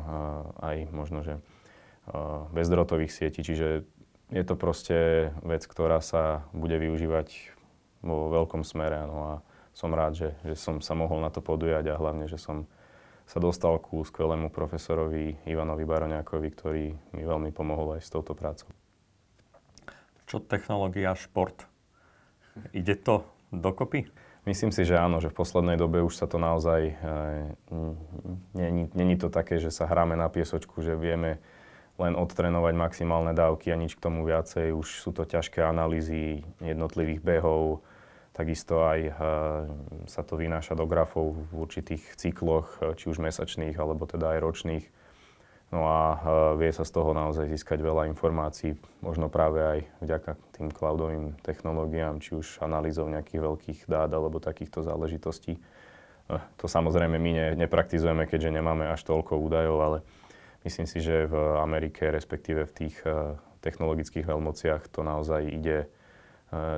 aj 0.63 0.77
možno, 0.95 1.19
že 1.19 1.43
bezdrotových 2.55 3.11
sietí. 3.11 3.43
Čiže 3.43 3.83
je 4.31 4.43
to 4.47 4.55
proste 4.55 5.29
vec, 5.43 5.67
ktorá 5.67 5.99
sa 5.99 6.47
bude 6.55 6.79
využívať 6.79 7.27
vo 8.07 8.31
veľkom 8.31 8.63
smere. 8.63 9.03
No 9.03 9.17
a 9.19 9.33
som 9.75 9.91
rád, 9.91 10.15
že, 10.15 10.29
že 10.47 10.55
som 10.55 10.79
sa 10.79 10.95
mohol 10.95 11.19
na 11.19 11.27
to 11.27 11.43
podujať 11.43 11.91
a 11.91 11.99
hlavne, 11.99 12.31
že 12.31 12.39
som 12.39 12.71
sa 13.25 13.41
dostal 13.41 13.81
ku 13.81 14.05
skvelému 14.05 14.53
profesorovi 14.53 15.33
Ivanovi 15.49 15.85
Baroňákovi, 15.85 16.49
ktorý 16.53 16.85
mi 17.17 17.23
veľmi 17.25 17.49
pomohol 17.49 17.97
aj 17.97 18.05
s 18.05 18.13
touto 18.13 18.37
prácou. 18.37 18.69
Čo 20.29 20.41
technológia 20.41 21.13
a 21.13 21.17
šport? 21.17 21.65
Ide 22.73 22.97
to 22.97 23.25
dokopy? 23.49 24.09
Myslím 24.45 24.69
si, 24.69 24.85
že 24.85 25.01
áno, 25.01 25.17
že 25.17 25.33
v 25.33 25.41
poslednej 25.41 25.73
dobe 25.73 26.05
už 26.05 26.21
sa 26.21 26.29
to 26.29 26.37
naozaj... 26.37 26.93
E, 26.93 28.63
není 28.93 29.15
to 29.17 29.33
také, 29.33 29.57
že 29.57 29.73
sa 29.73 29.89
hráme 29.89 30.13
na 30.13 30.29
piesočku, 30.29 30.85
že 30.85 30.93
vieme 30.93 31.41
len 31.97 32.13
odtrenovať 32.13 32.73
maximálne 32.77 33.33
dávky 33.33 33.73
a 33.73 33.79
nič 33.79 33.97
k 33.97 34.03
tomu 34.05 34.21
viacej. 34.21 34.69
Už 34.69 35.01
sú 35.01 35.09
to 35.17 35.25
ťažké 35.25 35.65
analýzy 35.65 36.45
jednotlivých 36.61 37.25
behov, 37.25 37.81
Takisto 38.35 38.83
aj 38.83 38.99
uh, 39.07 39.15
sa 40.11 40.19
to 40.27 40.35
vynáša 40.35 40.75
do 40.75 40.83
grafov 40.83 41.39
v 41.47 41.55
určitých 41.55 42.19
cykloch, 42.19 42.67
eh, 42.83 42.91
či 42.99 43.07
už 43.07 43.23
mesačných, 43.23 43.79
alebo 43.79 44.03
teda 44.03 44.35
aj 44.35 44.39
ročných. 44.43 44.85
No 45.71 45.87
a 45.87 46.01
uh, 46.13 46.19
vie 46.59 46.67
sa 46.75 46.83
z 46.83 46.91
toho 46.99 47.15
naozaj 47.15 47.47
získať 47.47 47.79
veľa 47.79 48.11
informácií, 48.11 48.75
možno 48.99 49.31
práve 49.31 49.63
aj 49.63 49.79
vďaka 50.03 50.35
tým 50.51 50.67
cloudovým 50.67 51.39
technológiám, 51.47 52.19
či 52.19 52.35
už 52.35 52.59
analýzou 52.59 53.07
nejakých 53.07 53.39
veľkých 53.39 53.79
dát 53.87 54.11
alebo 54.11 54.43
takýchto 54.43 54.83
záležitostí. 54.83 55.55
To 56.33 56.65
samozrejme 56.65 57.21
my 57.21 57.31
ne, 57.37 57.47
nepraktizujeme, 57.53 58.25
keďže 58.25 58.49
nemáme 58.49 58.89
až 58.89 59.05
toľko 59.05 59.37
údajov, 59.45 59.77
ale 59.77 59.97
myslím 60.65 60.89
si, 60.89 60.97
že 60.97 61.29
v 61.29 61.37
Amerike, 61.61 62.09
respektíve 62.09 62.65
v 62.65 62.73
tých 62.73 62.97
technologických 63.61 64.25
veľmociach 64.25 64.89
to 64.89 65.05
naozaj 65.05 65.45
ide 65.45 65.85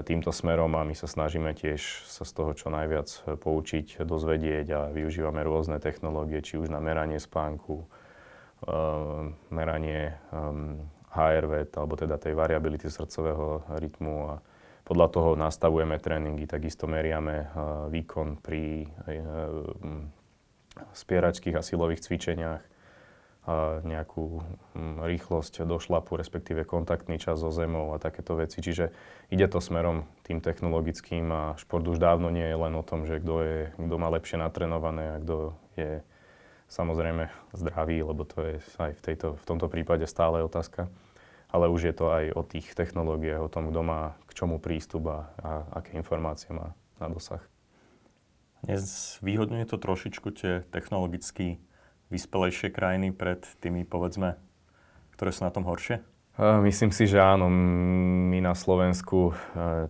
týmto 0.08 0.32
smerom 0.32 0.72
a 0.80 0.88
my 0.88 0.96
sa 0.96 1.12
snažíme 1.12 1.52
tiež 1.52 2.08
sa 2.08 2.24
z 2.24 2.32
toho 2.32 2.52
čo 2.56 2.72
najviac 2.72 3.08
e, 3.28 3.36
poučiť, 3.36 4.00
dozvedieť 4.02 4.68
a 4.72 4.82
využívame 4.96 5.44
rôzne 5.44 5.78
technológie, 5.84 6.40
či 6.40 6.56
už 6.56 6.72
na 6.72 6.80
meranie 6.80 7.20
spánku, 7.20 7.84
e, 7.84 7.86
meranie 9.52 10.16
HRV, 11.12 11.54
alebo 11.76 11.94
teda 12.00 12.16
tej 12.16 12.34
variability 12.34 12.88
srdcového 12.88 13.68
rytmu 13.76 14.16
a 14.32 14.36
podľa 14.88 15.08
toho 15.12 15.30
nastavujeme 15.36 16.00
tréningy, 16.00 16.48
takisto 16.48 16.88
meriame 16.88 17.52
výkon 17.92 18.40
pri 18.40 18.88
spieračských 20.96 21.60
a 21.60 21.66
silových 21.66 22.08
cvičeniach 22.08 22.77
nejakú 23.88 24.44
mm, 24.76 25.08
rýchlosť 25.08 25.64
do 25.64 25.80
šlapu, 25.80 26.20
respektíve 26.20 26.68
kontaktný 26.68 27.16
čas 27.16 27.40
so 27.40 27.48
zemou 27.48 27.96
a 27.96 28.02
takéto 28.02 28.36
veci. 28.36 28.60
Čiže 28.60 28.92
ide 29.32 29.48
to 29.48 29.64
smerom 29.64 30.04
tým 30.28 30.44
technologickým 30.44 31.32
a 31.32 31.42
šport 31.56 31.88
už 31.88 31.96
dávno 31.96 32.28
nie 32.28 32.44
je 32.44 32.58
len 32.60 32.76
o 32.76 32.84
tom, 32.84 33.08
že 33.08 33.24
kto, 33.24 33.36
je, 33.40 33.60
kto 33.80 33.96
má 33.96 34.12
lepšie 34.12 34.36
natrenované 34.36 35.16
a 35.16 35.22
kto 35.24 35.56
je 35.80 36.04
samozrejme 36.68 37.32
zdravý, 37.56 38.04
lebo 38.04 38.28
to 38.28 38.44
je 38.44 38.54
aj 38.84 38.92
v, 39.00 39.02
tejto, 39.02 39.40
v 39.40 39.46
tomto 39.48 39.72
prípade 39.72 40.04
stále 40.12 40.44
otázka. 40.44 40.92
Ale 41.48 41.72
už 41.72 41.88
je 41.88 41.96
to 41.96 42.12
aj 42.12 42.26
o 42.36 42.44
tých 42.44 42.76
technológiách, 42.76 43.40
o 43.40 43.48
tom, 43.48 43.72
kto 43.72 43.80
má 43.80 44.20
k 44.28 44.44
čomu 44.44 44.60
prístup 44.60 45.08
a, 45.08 45.32
a 45.40 45.52
aké 45.80 45.96
informácie 45.96 46.52
má 46.52 46.76
na 47.00 47.08
dosah. 47.08 47.40
Dnes 48.68 49.16
výhodňuje 49.24 49.64
to 49.72 49.80
trošičku 49.80 50.28
tie 50.36 50.68
technologicky 50.68 51.64
vyspelejšie 52.14 52.72
krajiny 52.72 53.12
pred 53.12 53.44
tými, 53.60 53.84
povedzme, 53.84 54.40
ktoré 55.16 55.30
sú 55.34 55.44
na 55.44 55.52
tom 55.52 55.68
horšie? 55.68 56.00
Myslím 56.38 56.94
si, 56.94 57.10
že 57.10 57.18
áno. 57.18 57.50
My 57.50 58.38
na 58.46 58.54
Slovensku, 58.54 59.34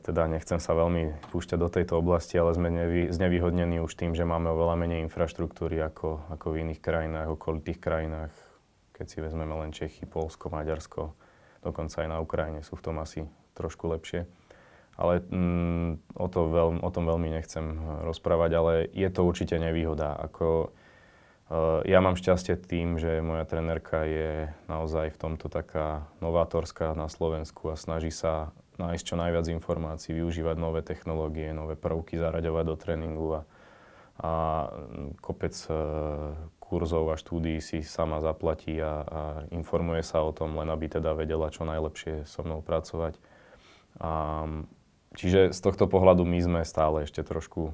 teda 0.07 0.31
nechcem 0.31 0.63
sa 0.63 0.71
veľmi 0.71 1.19
púšťať 1.35 1.59
do 1.59 1.67
tejto 1.67 1.99
oblasti, 1.99 2.39
ale 2.39 2.55
sme 2.55 2.71
nevy, 2.71 3.11
znevýhodnení 3.11 3.83
už 3.83 3.91
tým, 3.99 4.15
že 4.15 4.23
máme 4.23 4.55
oveľa 4.55 4.79
menej 4.79 5.03
infraštruktúry 5.11 5.75
ako, 5.83 6.23
ako 6.31 6.55
v 6.55 6.63
iných 6.63 6.79
krajinách, 6.79 7.35
okolitých 7.35 7.83
krajinách. 7.83 8.31
Keď 8.95 9.05
si 9.11 9.17
vezmeme 9.19 9.51
len 9.59 9.75
Čechy, 9.75 10.07
Polsko, 10.07 10.47
Maďarsko, 10.47 11.11
dokonca 11.67 12.07
aj 12.07 12.09
na 12.15 12.23
Ukrajine 12.23 12.63
sú 12.63 12.79
v 12.79 12.83
tom 12.87 12.95
asi 13.03 13.27
trošku 13.51 13.91
lepšie. 13.91 14.23
Ale 14.95 15.19
mm, 15.27 16.15
o, 16.15 16.25
to 16.31 16.47
veľ, 16.47 16.79
o 16.79 16.89
tom 16.95 17.05
veľmi 17.11 17.27
nechcem 17.27 17.75
rozprávať, 18.07 18.51
ale 18.55 18.73
je 18.95 19.09
to 19.11 19.27
určite 19.27 19.59
nevýhoda. 19.59 20.15
Ako, 20.15 20.71
ja 21.87 21.99
mám 22.03 22.19
šťastie 22.19 22.59
tým, 22.59 22.99
že 22.99 23.23
moja 23.23 23.47
trenerka 23.47 24.03
je 24.03 24.51
naozaj 24.67 25.15
v 25.15 25.21
tomto 25.21 25.47
taká 25.47 26.03
novátorská 26.19 26.91
na 26.91 27.07
Slovensku 27.07 27.71
a 27.71 27.79
snaží 27.79 28.11
sa 28.11 28.51
nájsť 28.75 29.03
čo 29.03 29.15
najviac 29.15 29.47
informácií, 29.47 30.11
využívať 30.19 30.55
nové 30.59 30.83
technológie, 30.83 31.55
nové 31.55 31.79
prvky, 31.79 32.19
zaraďovať 32.19 32.65
do 32.67 32.75
tréningu 32.75 33.27
a, 33.31 33.41
a 34.21 34.31
kopec 35.23 35.55
uh, 35.71 36.35
kurzov 36.59 37.07
a 37.09 37.15
štúdií 37.15 37.63
si 37.63 37.79
sama 37.79 38.19
zaplatí 38.19 38.75
a, 38.83 38.93
a 39.07 39.21
informuje 39.55 40.03
sa 40.03 40.19
o 40.27 40.35
tom, 40.35 40.59
len 40.59 40.67
aby 40.67 40.91
teda 40.91 41.15
vedela 41.15 41.47
čo 41.47 41.63
najlepšie 41.63 42.27
so 42.27 42.43
mnou 42.43 42.59
pracovať. 42.59 43.15
A, 44.03 44.43
čiže 45.15 45.55
z 45.55 45.59
tohto 45.63 45.87
pohľadu 45.87 46.27
my 46.27 46.39
sme 46.43 46.61
stále 46.67 47.07
ešte 47.07 47.23
trošku 47.23 47.71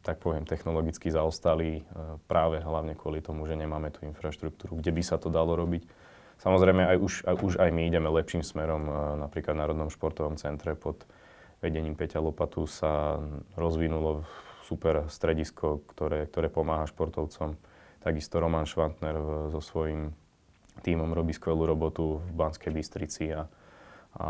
tak 0.00 0.20
poviem, 0.20 0.48
technologicky 0.48 1.12
zaostali 1.12 1.80
e, 1.80 1.82
práve 2.24 2.60
hlavne 2.60 2.96
kvôli 2.96 3.20
tomu, 3.20 3.44
že 3.44 3.56
nemáme 3.56 3.92
tú 3.92 4.08
infraštruktúru, 4.08 4.80
kde 4.80 4.90
by 4.92 5.02
sa 5.04 5.16
to 5.20 5.28
dalo 5.28 5.56
robiť. 5.56 5.84
Samozrejme, 6.40 6.82
aj 6.84 6.98
už, 6.98 7.12
aj, 7.28 7.36
už 7.40 7.54
aj 7.60 7.70
my 7.70 7.82
ideme 7.88 8.08
lepším 8.08 8.40
smerom. 8.40 8.88
E, 8.88 8.92
napríklad 9.20 9.54
v 9.54 9.60
Národnom 9.60 9.90
športovom 9.92 10.40
centre 10.40 10.72
pod 10.72 11.04
vedením 11.60 11.96
Peťa 11.96 12.20
Lopatu 12.20 12.64
sa 12.64 13.20
rozvinulo 13.56 14.24
super 14.64 15.08
stredisko, 15.12 15.84
ktoré, 15.92 16.24
ktoré 16.28 16.48
pomáha 16.48 16.88
športovcom. 16.88 17.56
Takisto 18.00 18.40
Roman 18.40 18.64
Švantner 18.64 19.16
e, 19.16 19.24
so 19.52 19.60
svojím 19.60 20.16
tímom 20.82 21.12
robí 21.12 21.36
skvelú 21.36 21.68
robotu 21.68 22.24
v 22.24 22.32
Banskej 22.34 22.72
Bystrici 22.74 23.30
a, 23.30 23.46
a 24.18 24.28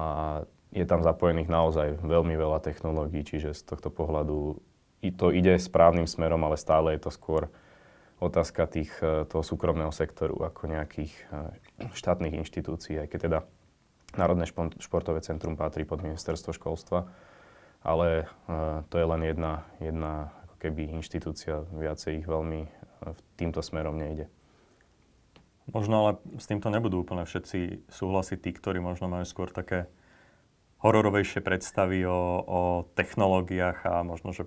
je 0.75 0.85
tam 0.85 1.07
zapojených 1.07 1.49
naozaj 1.49 1.89
veľmi 2.03 2.35
veľa 2.35 2.59
technológií, 2.59 3.23
čiže 3.23 3.55
z 3.55 3.63
tohto 3.65 3.89
pohľadu 3.95 4.59
to 5.13 5.35
ide 5.35 5.59
správnym 5.59 6.09
smerom, 6.09 6.41
ale 6.47 6.57
stále 6.57 6.97
je 6.97 7.05
to 7.05 7.11
skôr 7.13 7.53
otázka 8.23 8.65
tých, 8.71 8.93
e, 9.03 9.29
toho 9.29 9.43
súkromného 9.43 9.91
sektoru 9.91 10.39
ako 10.47 10.71
nejakých 10.71 11.13
e, 11.13 11.93
štátnych 11.93 12.39
inštitúcií, 12.39 12.97
aj 13.03 13.09
keď 13.11 13.21
teda 13.21 13.39
Národné 14.15 14.47
športové 14.79 15.19
centrum 15.27 15.59
patrí 15.59 15.83
pod 15.83 15.99
ministerstvo 16.01 16.55
školstva, 16.55 17.11
ale 17.83 18.25
e, 18.25 18.57
to 18.89 18.95
je 18.97 19.07
len 19.07 19.23
jedna, 19.27 19.67
jedna 19.83 20.31
ako 20.47 20.57
keby 20.63 20.95
inštitúcia, 20.95 21.67
viacej 21.75 22.23
ich 22.23 22.27
veľmi 22.27 22.71
týmto 23.37 23.61
smerom 23.61 24.01
nejde. 24.01 24.31
Možno 25.69 25.95
ale 26.05 26.11
s 26.41 26.45
týmto 26.49 26.69
nebudú 26.69 27.05
úplne 27.05 27.25
všetci 27.25 27.89
súhlasiť 27.89 28.39
tí, 28.41 28.51
ktorí 28.53 28.81
možno 28.81 29.09
majú 29.09 29.25
skôr 29.25 29.49
také 29.49 29.89
hororovejšie 30.85 31.41
predstavy 31.41 32.05
o, 32.05 32.45
o 32.45 32.61
technológiách 32.93 33.89
a 33.89 34.05
možno, 34.05 34.37
že 34.37 34.45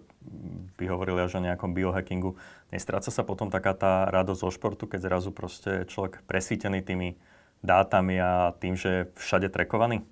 by 0.78 0.86
hovorili 0.86 1.26
až 1.26 1.42
o 1.42 1.46
nejakom 1.46 1.74
biohackingu. 1.74 2.38
Nestráca 2.70 3.10
sa 3.10 3.26
potom 3.26 3.50
taká 3.50 3.74
tá 3.74 4.06
radosť 4.14 4.42
zo 4.46 4.50
športu, 4.54 4.86
keď 4.86 5.10
zrazu 5.10 5.34
proste 5.34 5.90
človek 5.90 6.22
presvítený 6.30 6.86
tými 6.86 7.18
dátami 7.66 8.22
a 8.22 8.54
tým, 8.54 8.78
že 8.78 8.90
je 8.90 9.02
všade 9.18 9.50
trekovaný? 9.50 10.06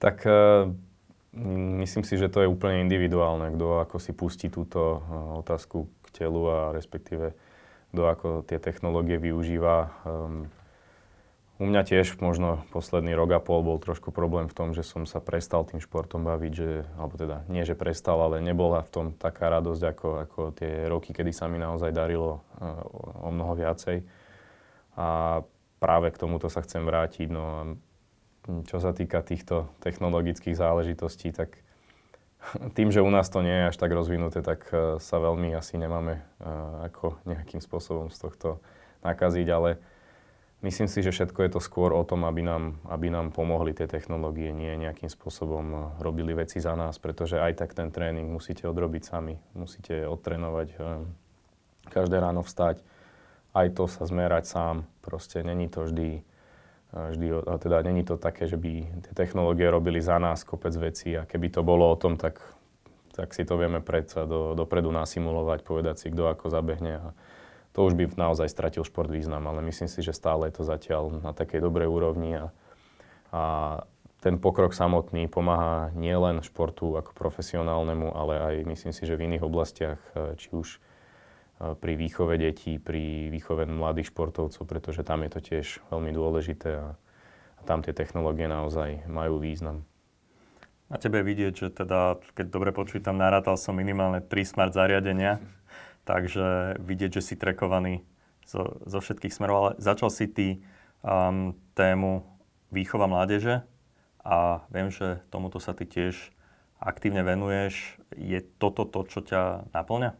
Tak 0.00 0.24
uh, 0.24 0.72
myslím 1.84 2.08
si, 2.08 2.16
že 2.16 2.32
to 2.32 2.40
je 2.40 2.48
úplne 2.48 2.88
individuálne, 2.88 3.52
kto 3.52 3.84
ako 3.84 3.96
si 4.00 4.16
pustí 4.16 4.48
túto 4.48 5.04
uh, 5.04 5.36
otázku 5.44 5.92
k 6.08 6.24
telu 6.24 6.48
a 6.48 6.72
respektíve 6.72 7.36
kto 7.92 8.02
ako 8.08 8.28
tie 8.48 8.56
technológie 8.56 9.20
využíva. 9.20 9.92
Um, 10.08 10.48
u 11.56 11.64
mňa 11.64 11.88
tiež 11.88 12.20
možno 12.20 12.68
posledný 12.68 13.16
rok 13.16 13.32
a 13.32 13.40
pol 13.40 13.64
bol 13.64 13.80
trošku 13.80 14.12
problém 14.12 14.44
v 14.44 14.56
tom, 14.56 14.68
že 14.76 14.84
som 14.84 15.08
sa 15.08 15.24
prestal 15.24 15.64
tým 15.64 15.80
športom 15.80 16.20
baviť, 16.20 16.52
že, 16.52 16.84
alebo 17.00 17.16
teda 17.16 17.48
nie, 17.48 17.64
že 17.64 17.72
prestal, 17.72 18.20
ale 18.20 18.44
nebola 18.44 18.84
v 18.84 18.92
tom 18.92 19.06
taká 19.16 19.48
radosť 19.48 19.82
ako, 19.96 20.08
ako 20.28 20.40
tie 20.52 20.84
roky, 20.84 21.16
kedy 21.16 21.32
sa 21.32 21.48
mi 21.48 21.56
naozaj 21.56 21.96
darilo 21.96 22.44
uh, 22.60 23.24
o 23.24 23.30
mnoho 23.32 23.56
viacej. 23.56 24.04
A 25.00 25.40
práve 25.80 26.12
k 26.12 26.20
tomuto 26.20 26.52
sa 26.52 26.60
chcem 26.60 26.84
vrátiť. 26.84 27.28
No, 27.32 27.76
čo 28.68 28.76
sa 28.78 28.92
týka 28.92 29.24
týchto 29.24 29.72
technologických 29.80 30.60
záležitostí, 30.60 31.32
tak 31.32 31.56
tým, 32.76 32.92
že 32.92 33.00
u 33.00 33.08
nás 33.08 33.32
to 33.32 33.40
nie 33.40 33.64
je 33.64 33.68
až 33.72 33.76
tak 33.80 33.96
rozvinuté, 33.96 34.44
tak 34.44 34.68
uh, 34.76 35.00
sa 35.00 35.16
veľmi 35.24 35.56
asi 35.56 35.80
nemáme 35.80 36.20
uh, 36.20 36.84
ako 36.84 37.16
nejakým 37.24 37.64
spôsobom 37.64 38.12
z 38.12 38.28
tohto 38.28 38.60
nakaziť, 39.00 39.48
ale 39.48 39.95
myslím 40.62 40.88
si, 40.88 41.04
že 41.04 41.12
všetko 41.12 41.40
je 41.42 41.50
to 41.56 41.60
skôr 41.60 41.92
o 41.92 42.04
tom, 42.06 42.24
aby 42.24 42.40
nám, 42.40 42.80
aby 42.88 43.12
nám 43.12 43.34
pomohli 43.34 43.76
tie 43.76 43.90
technológie, 43.90 44.54
nie 44.54 44.76
nejakým 44.76 45.08
spôsobom 45.08 45.98
robili 46.00 46.32
veci 46.32 46.62
za 46.62 46.78
nás, 46.78 46.96
pretože 46.96 47.36
aj 47.36 47.52
tak 47.60 47.76
ten 47.76 47.92
tréning 47.92 48.28
musíte 48.28 48.64
odrobiť 48.64 49.02
sami, 49.04 49.36
musíte 49.52 50.08
odtrénovať, 50.08 50.68
um, 50.78 51.10
každé 51.92 52.16
ráno 52.18 52.46
vstať, 52.46 52.80
aj 53.56 53.66
to 53.72 53.84
sa 53.88 54.04
zmerať 54.04 54.44
sám, 54.46 54.76
proste 55.00 55.40
není 55.40 55.68
to 55.68 55.86
vždy 55.88 56.24
vždy, 56.96 57.28
teda 57.58 57.82
není 57.82 58.04
to 58.04 58.16
také, 58.16 58.46
že 58.48 58.56
by 58.56 58.88
tie 59.04 59.12
technológie 59.12 59.68
robili 59.68 60.00
za 60.00 60.16
nás 60.18 60.44
kopec 60.46 60.72
vecí 60.76 61.12
a 61.18 61.28
keby 61.28 61.52
to 61.52 61.60
bolo 61.60 61.90
o 61.90 61.96
tom, 61.98 62.16
tak, 62.16 62.40
tak 63.12 63.34
si 63.34 63.44
to 63.44 63.58
vieme 63.60 63.84
predsa 63.84 64.24
do, 64.24 64.54
dopredu 64.56 64.88
nasimulovať, 64.94 65.60
povedať 65.66 65.96
si, 65.98 66.06
kto 66.08 66.30
ako 66.30 66.48
zabehne 66.48 66.92
a 66.96 67.06
to 67.76 67.84
už 67.84 67.92
by 67.92 68.08
naozaj 68.16 68.48
stratil 68.48 68.88
šport 68.88 69.12
význam, 69.12 69.44
ale 69.44 69.60
myslím 69.68 69.92
si, 69.92 70.00
že 70.00 70.16
stále 70.16 70.48
je 70.48 70.56
to 70.56 70.64
zatiaľ 70.64 71.20
na 71.20 71.36
takej 71.36 71.60
dobrej 71.60 71.92
úrovni 71.92 72.40
a, 72.40 72.46
a 73.36 73.42
ten 74.24 74.40
pokrok 74.40 74.72
samotný 74.72 75.28
pomáha 75.28 75.92
nielen 75.92 76.40
športu 76.40 76.96
ako 76.96 77.12
profesionálnemu, 77.12 78.16
ale 78.16 78.34
aj 78.40 78.54
myslím 78.64 78.96
si, 78.96 79.04
že 79.04 79.20
v 79.20 79.28
iných 79.28 79.44
oblastiach, 79.44 80.00
či 80.40 80.48
už 80.56 80.80
pri 81.56 81.92
výchove 82.00 82.40
detí, 82.40 82.80
pri 82.80 83.28
výchove 83.28 83.68
mladých 83.68 84.08
športovcov, 84.08 84.64
pretože 84.64 85.04
tam 85.04 85.28
je 85.28 85.30
to 85.36 85.40
tiež 85.44 85.84
veľmi 85.92 86.16
dôležité 86.16 86.80
a, 86.80 86.96
a 87.56 87.60
tam 87.68 87.84
tie 87.84 87.92
technológie 87.92 88.48
naozaj 88.48 89.04
majú 89.04 89.36
význam. 89.36 89.84
Na 90.86 90.96
tebe 90.96 91.20
vidieť, 91.20 91.52
že 91.52 91.68
teda, 91.70 92.22
keď 92.32 92.46
dobre 92.48 92.70
počítam, 92.70 93.20
narátal 93.20 93.60
som 93.60 93.74
minimálne 93.76 94.22
3 94.22 94.32
smart 94.46 94.72
zariadenia, 94.72 95.42
takže 96.06 96.78
vidieť, 96.78 97.18
že 97.18 97.22
si 97.22 97.34
trekovaný 97.34 98.06
zo, 98.46 98.78
zo 98.86 99.02
všetkých 99.02 99.34
smerov, 99.34 99.56
ale 99.58 99.70
začal 99.82 100.08
si 100.08 100.30
ty 100.30 100.62
um, 101.02 101.52
tému 101.74 102.22
výchova 102.70 103.10
mládeže 103.10 103.66
a 104.22 104.62
viem, 104.70 104.94
že 104.94 105.20
tomuto 105.34 105.58
sa 105.58 105.74
ty 105.74 105.86
tiež 105.86 106.30
aktívne 106.78 107.26
venuješ. 107.26 107.98
Je 108.14 108.38
toto 108.62 108.86
to, 108.86 109.02
čo 109.06 109.22
ťa 109.22 109.70
naplňa? 109.74 110.14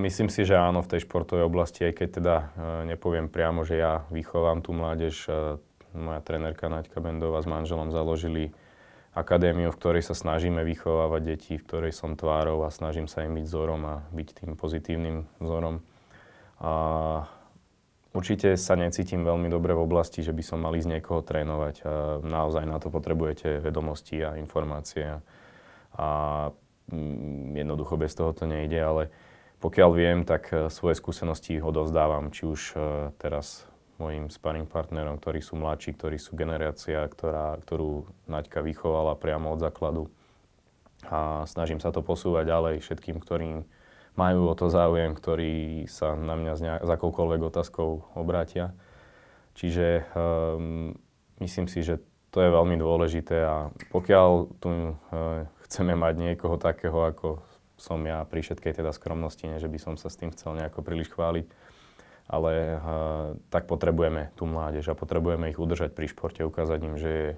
Myslím 0.00 0.32
si, 0.32 0.48
že 0.48 0.56
áno, 0.56 0.80
v 0.80 0.96
tej 0.96 1.04
športovej 1.04 1.44
oblasti, 1.44 1.84
aj 1.84 1.94
keď 2.00 2.08
teda 2.08 2.36
nepoviem 2.88 3.28
priamo, 3.28 3.68
že 3.68 3.76
ja 3.76 4.08
vychovám 4.08 4.64
tú 4.64 4.72
mládež. 4.72 5.28
Moja 5.92 6.20
trenérka 6.24 6.72
Naďka 6.72 7.00
Bendová 7.00 7.40
s 7.44 7.48
manželom 7.48 7.92
založili 7.92 8.52
akadémiu, 9.18 9.74
v 9.74 9.78
ktorej 9.78 10.02
sa 10.06 10.14
snažíme 10.14 10.62
vychovávať 10.62 11.22
deti, 11.34 11.52
v 11.58 11.66
ktorej 11.66 11.92
som 11.92 12.14
tvárou 12.14 12.62
a 12.62 12.70
snažím 12.70 13.10
sa 13.10 13.26
im 13.26 13.34
byť 13.34 13.44
vzorom 13.44 13.82
a 13.84 13.94
byť 14.14 14.28
tým 14.42 14.52
pozitívnym 14.54 15.26
vzorom. 15.42 15.82
A 16.62 16.72
určite 18.14 18.54
sa 18.54 18.74
necítim 18.78 19.26
veľmi 19.26 19.50
dobre 19.50 19.74
v 19.74 19.84
oblasti, 19.84 20.22
že 20.22 20.34
by 20.34 20.42
som 20.42 20.62
mal 20.62 20.74
ísť 20.74 20.98
niekoho 20.98 21.20
trénovať. 21.22 21.74
A 21.82 21.90
naozaj 22.22 22.64
na 22.64 22.78
to 22.78 22.88
potrebujete 22.88 23.58
vedomosti 23.58 24.22
a 24.22 24.38
informácie. 24.38 25.18
A, 25.98 26.08
mm, 26.90 27.58
jednoducho 27.58 27.98
bez 27.98 28.14
toho 28.14 28.30
to 28.30 28.46
nejde, 28.46 28.78
ale 28.78 29.02
pokiaľ 29.58 29.90
viem, 29.90 30.18
tak 30.22 30.54
e, 30.54 30.70
svoje 30.70 30.94
skúsenosti 30.94 31.58
odovzdávam, 31.58 32.30
či 32.30 32.46
už 32.46 32.60
e, 32.74 32.76
teraz 33.18 33.66
mojim 33.98 34.30
sparring 34.30 34.70
partnerom, 34.70 35.18
ktorí 35.18 35.42
sú 35.42 35.58
mladší, 35.58 35.98
ktorí 35.98 36.16
sú 36.16 36.38
generácia, 36.38 37.02
ktorá, 37.04 37.58
ktorú 37.62 38.06
Naďka 38.30 38.62
vychovala 38.62 39.18
priamo 39.18 39.52
od 39.54 39.60
základu. 39.60 40.06
A 41.06 41.46
snažím 41.46 41.78
sa 41.78 41.94
to 41.94 42.02
posúvať 42.02 42.50
ďalej 42.50 42.74
všetkým, 42.82 43.18
ktorým 43.22 43.66
majú 44.18 44.50
o 44.50 44.54
to 44.58 44.66
záujem, 44.66 45.14
ktorí 45.14 45.86
sa 45.86 46.18
na 46.18 46.34
mňa 46.34 46.52
s, 46.58 46.60
nejak, 46.60 46.82
akoukoľvek 46.82 47.40
otázkou 47.54 48.18
obrátia. 48.18 48.74
Čiže 49.54 50.10
um, 50.14 50.94
myslím 51.38 51.70
si, 51.70 51.86
že 51.86 52.02
to 52.34 52.42
je 52.42 52.50
veľmi 52.50 52.74
dôležité 52.78 53.46
a 53.46 53.70
pokiaľ 53.94 54.30
tu 54.58 54.70
uh, 54.70 55.46
chceme 55.66 55.94
mať 55.94 56.14
niekoho 56.18 56.58
takého 56.58 56.98
ako 56.98 57.42
som 57.78 58.02
ja 58.02 58.26
pri 58.26 58.42
všetkej 58.42 58.82
teda 58.82 58.90
skromnosti, 58.90 59.46
nie 59.46 59.62
že 59.62 59.70
by 59.70 59.78
som 59.78 59.94
sa 59.94 60.10
s 60.10 60.18
tým 60.18 60.34
chcel 60.34 60.58
nejako 60.58 60.82
príliš 60.82 61.14
chváliť, 61.14 61.46
ale 62.28 62.76
uh, 62.76 62.80
tak 63.48 63.64
potrebujeme 63.64 64.30
tú 64.36 64.44
mládež 64.44 64.92
a 64.92 64.98
potrebujeme 64.98 65.48
ich 65.48 65.58
udržať 65.58 65.96
pri 65.96 66.06
športe, 66.12 66.44
ukázať 66.44 66.80
im, 66.84 66.94
že 67.00 67.10
je, 67.10 67.30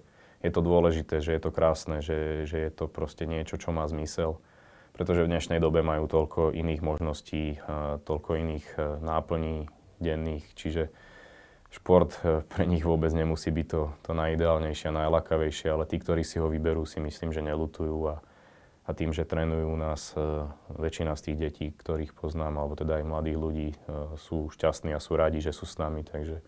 je 0.42 0.50
to 0.50 0.60
dôležité, 0.60 1.22
že 1.22 1.38
je 1.38 1.40
to 1.40 1.54
krásne, 1.54 2.02
že, 2.02 2.44
že 2.50 2.58
je 2.58 2.70
to 2.74 2.90
proste 2.90 3.24
niečo, 3.24 3.54
čo 3.56 3.70
má 3.70 3.86
zmysel. 3.86 4.42
Pretože 4.90 5.22
v 5.22 5.30
dnešnej 5.30 5.62
dobe 5.62 5.86
majú 5.86 6.10
toľko 6.10 6.50
iných 6.50 6.82
možností, 6.82 7.62
uh, 7.62 8.02
toľko 8.02 8.30
iných 8.42 8.66
uh, 8.74 8.98
náplní 8.98 9.70
denných, 10.02 10.44
čiže 10.58 10.90
šport 11.70 12.10
pre 12.50 12.66
nich 12.66 12.82
vôbec 12.82 13.14
nemusí 13.14 13.54
byť 13.54 13.66
to, 13.70 13.94
to 14.02 14.10
najideálnejšie 14.10 14.90
a 14.90 15.06
najlakavejšie, 15.06 15.70
ale 15.70 15.86
tí, 15.86 16.02
ktorí 16.02 16.26
si 16.26 16.42
ho 16.42 16.50
vyberú, 16.50 16.82
si 16.82 16.98
myslím, 16.98 17.30
že 17.30 17.46
nelutujú 17.46 17.98
a, 18.10 18.18
a 18.88 18.90
tým, 18.96 19.12
že 19.12 19.28
trénujú 19.28 19.70
u 19.70 19.78
nás 19.78 20.16
e, 20.16 20.48
väčšina 20.72 21.14
z 21.14 21.30
tých 21.30 21.36
detí, 21.36 21.66
ktorých 21.76 22.16
poznám, 22.16 22.58
alebo 22.58 22.74
teda 22.74 22.98
aj 22.98 23.04
mladých 23.04 23.38
ľudí, 23.38 23.68
e, 23.72 23.76
sú 24.16 24.48
šťastní 24.50 24.96
a 24.96 25.02
sú 25.02 25.14
radi, 25.14 25.44
že 25.44 25.52
sú 25.52 25.68
s 25.68 25.76
nami, 25.76 26.02
takže 26.02 26.40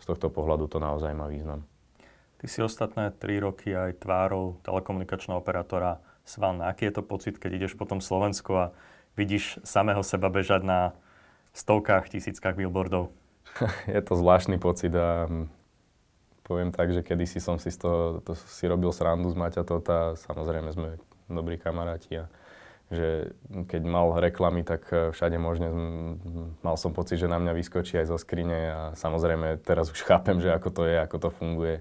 z 0.00 0.04
tohto 0.04 0.28
pohľadu 0.28 0.68
to 0.68 0.78
naozaj 0.78 1.10
má 1.16 1.26
význam. 1.26 1.64
Ty 2.40 2.46
si 2.48 2.64
ostatné 2.64 3.12
3 3.12 3.44
roky 3.44 3.76
aj 3.76 4.00
tvárou 4.00 4.56
telekomunikačného 4.64 5.36
operátora 5.36 6.00
Svan. 6.24 6.64
Aký 6.64 6.88
je 6.88 7.00
to 7.00 7.02
pocit, 7.04 7.36
keď 7.36 7.60
ideš 7.60 7.76
po 7.76 7.84
tom 7.84 8.00
Slovensku 8.00 8.56
a 8.56 8.72
vidíš 9.18 9.60
samého 9.60 10.00
seba 10.00 10.32
bežať 10.32 10.64
na 10.64 10.80
stovkách, 11.52 12.08
tisíckach 12.08 12.56
billboardov? 12.56 13.12
je 13.92 14.00
to 14.00 14.14
zvláštny 14.16 14.56
pocit 14.56 14.94
a 14.94 15.26
poviem 16.46 16.70
tak, 16.72 16.94
že 16.94 17.04
kedysi 17.04 17.42
som 17.42 17.58
si 17.58 17.68
z 17.68 17.82
toho 17.82 18.24
to 18.24 18.32
si 18.34 18.64
robil 18.70 18.94
srandu 18.94 19.28
z 19.30 19.36
Maťa 19.36 19.62
Tota. 19.66 20.14
Samozrejme 20.16 20.70
sme 20.72 20.88
dobrí 21.30 21.56
kamaráti 21.56 22.22
a 22.22 22.26
že 22.90 23.30
keď 23.70 23.82
mal 23.86 24.18
reklamy, 24.18 24.66
tak 24.66 24.90
e, 24.90 25.14
všade 25.14 25.38
možne 25.38 25.70
mal 26.58 26.74
som 26.74 26.90
pocit, 26.90 27.22
že 27.22 27.30
na 27.30 27.38
mňa 27.38 27.54
vyskočí 27.54 27.94
aj 28.02 28.10
zo 28.10 28.18
skrine 28.18 28.60
a 28.66 28.82
samozrejme 28.98 29.62
teraz 29.62 29.94
už 29.94 30.02
chápem, 30.02 30.42
že 30.42 30.50
ako 30.50 30.68
to 30.74 30.82
je, 30.90 30.98
ako 30.98 31.16
to 31.22 31.28
funguje. 31.30 31.76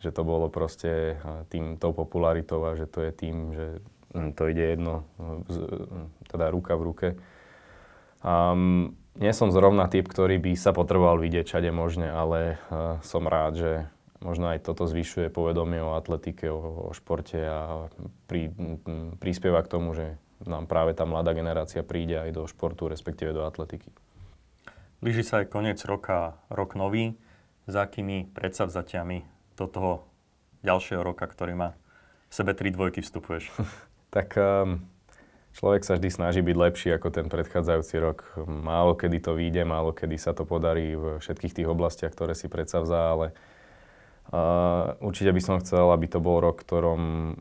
Že 0.00 0.10
to 0.16 0.22
bolo 0.24 0.48
proste 0.48 1.20
e, 1.20 1.44
tým, 1.52 1.76
tou 1.76 1.92
popularitou 1.92 2.64
a 2.64 2.72
že 2.72 2.88
to 2.88 3.04
je 3.04 3.12
tým, 3.12 3.36
že 3.52 3.66
to 4.12 4.44
ide 4.44 4.76
jedno, 4.76 5.08
teda 6.28 6.52
ruka 6.52 6.76
v 6.76 6.82
ruke. 6.84 7.08
Um, 8.20 8.92
nie 9.16 9.32
som 9.32 9.48
zrovna 9.48 9.88
typ, 9.88 10.04
ktorý 10.04 10.36
by 10.36 10.52
sa 10.52 10.76
potreboval 10.76 11.16
vidieť 11.16 11.48
všade 11.48 11.72
možne, 11.72 12.12
ale 12.12 12.60
uh, 12.68 13.00
som 13.00 13.24
rád, 13.24 13.56
že 13.56 13.72
možno 14.22 14.54
aj 14.54 14.62
toto 14.62 14.86
zvyšuje 14.86 15.28
povedomie 15.28 15.82
o 15.82 15.98
atletike, 15.98 16.48
o, 16.48 16.88
o 16.88 16.92
športe 16.94 17.38
a 17.42 17.90
pri, 18.30 18.54
m, 18.54 19.18
prispieva 19.18 19.60
k 19.66 19.72
tomu, 19.74 19.92
že 19.92 20.16
nám 20.46 20.66
práve 20.66 20.94
tá 20.94 21.06
mladá 21.06 21.34
generácia 21.34 21.82
príde 21.86 22.18
aj 22.18 22.30
do 22.34 22.42
športu, 22.46 22.90
respektíve 22.90 23.34
do 23.34 23.46
atletiky. 23.46 23.90
Blíži 25.02 25.26
sa 25.26 25.42
aj 25.42 25.50
koniec 25.50 25.82
roka, 25.82 26.38
rok 26.46 26.78
nový. 26.78 27.18
Za 27.66 27.86
akými 27.86 28.30
predsavzatiami 28.34 29.22
do 29.54 29.66
toho 29.70 29.92
ďalšieho 30.66 31.02
roka, 31.02 31.26
ktorý 31.26 31.54
má 31.54 31.70
v 32.26 32.32
sebe 32.34 32.54
tri 32.54 32.74
dvojky 32.74 33.02
vstupuješ? 33.02 33.54
tak 34.14 34.34
um, 34.34 34.82
človek 35.54 35.82
sa 35.86 35.94
vždy 35.94 36.08
snaží 36.10 36.40
byť 36.42 36.56
lepší 36.58 36.88
ako 36.94 37.14
ten 37.14 37.26
predchádzajúci 37.30 37.96
rok. 38.02 38.26
Málo 38.46 38.98
kedy 38.98 39.18
to 39.22 39.38
vyjde, 39.38 39.62
málo 39.62 39.94
kedy 39.94 40.18
sa 40.18 40.34
to 40.34 40.42
podarí 40.42 40.98
v 40.98 41.22
všetkých 41.22 41.62
tých 41.62 41.70
oblastiach, 41.70 42.14
ktoré 42.14 42.34
si 42.34 42.50
predsavzá, 42.50 43.14
ale 43.14 43.26
Uh, 44.30 44.94
určite 45.02 45.34
by 45.34 45.42
som 45.42 45.56
chcel, 45.58 45.90
aby 45.90 46.06
to 46.06 46.22
bol 46.22 46.38
rok, 46.38 46.62
ktorom 46.62 47.34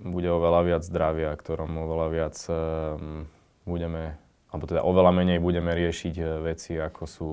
bude 0.00 0.28
oveľa 0.28 0.60
viac 0.64 0.82
zdravia, 0.84 1.32
ktorom 1.32 1.72
oveľa 1.76 2.08
viac 2.12 2.36
um, 2.48 3.24
budeme, 3.64 4.20
alebo 4.52 4.64
teda 4.68 4.84
oveľa 4.84 5.12
menej 5.12 5.38
budeme 5.40 5.72
riešiť 5.72 6.14
e, 6.20 6.24
veci, 6.44 6.76
ako 6.76 7.02
sú 7.04 7.30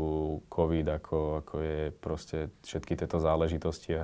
COVID, 0.48 0.88
ako, 0.98 1.18
ako 1.44 1.56
je 1.62 1.80
proste 1.92 2.38
všetky 2.64 2.96
tieto 2.96 3.20
záležitosti. 3.20 3.92
A 4.00 4.04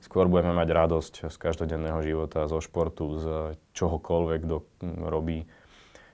skôr 0.00 0.26
budeme 0.26 0.56
mať 0.56 0.68
radosť 0.72 1.14
z 1.28 1.36
každodenného 1.36 2.00
života, 2.00 2.48
zo 2.48 2.58
športu, 2.58 3.20
z 3.20 3.26
čohokoľvek, 3.76 4.40
kto 4.48 4.56
robí. 5.04 5.46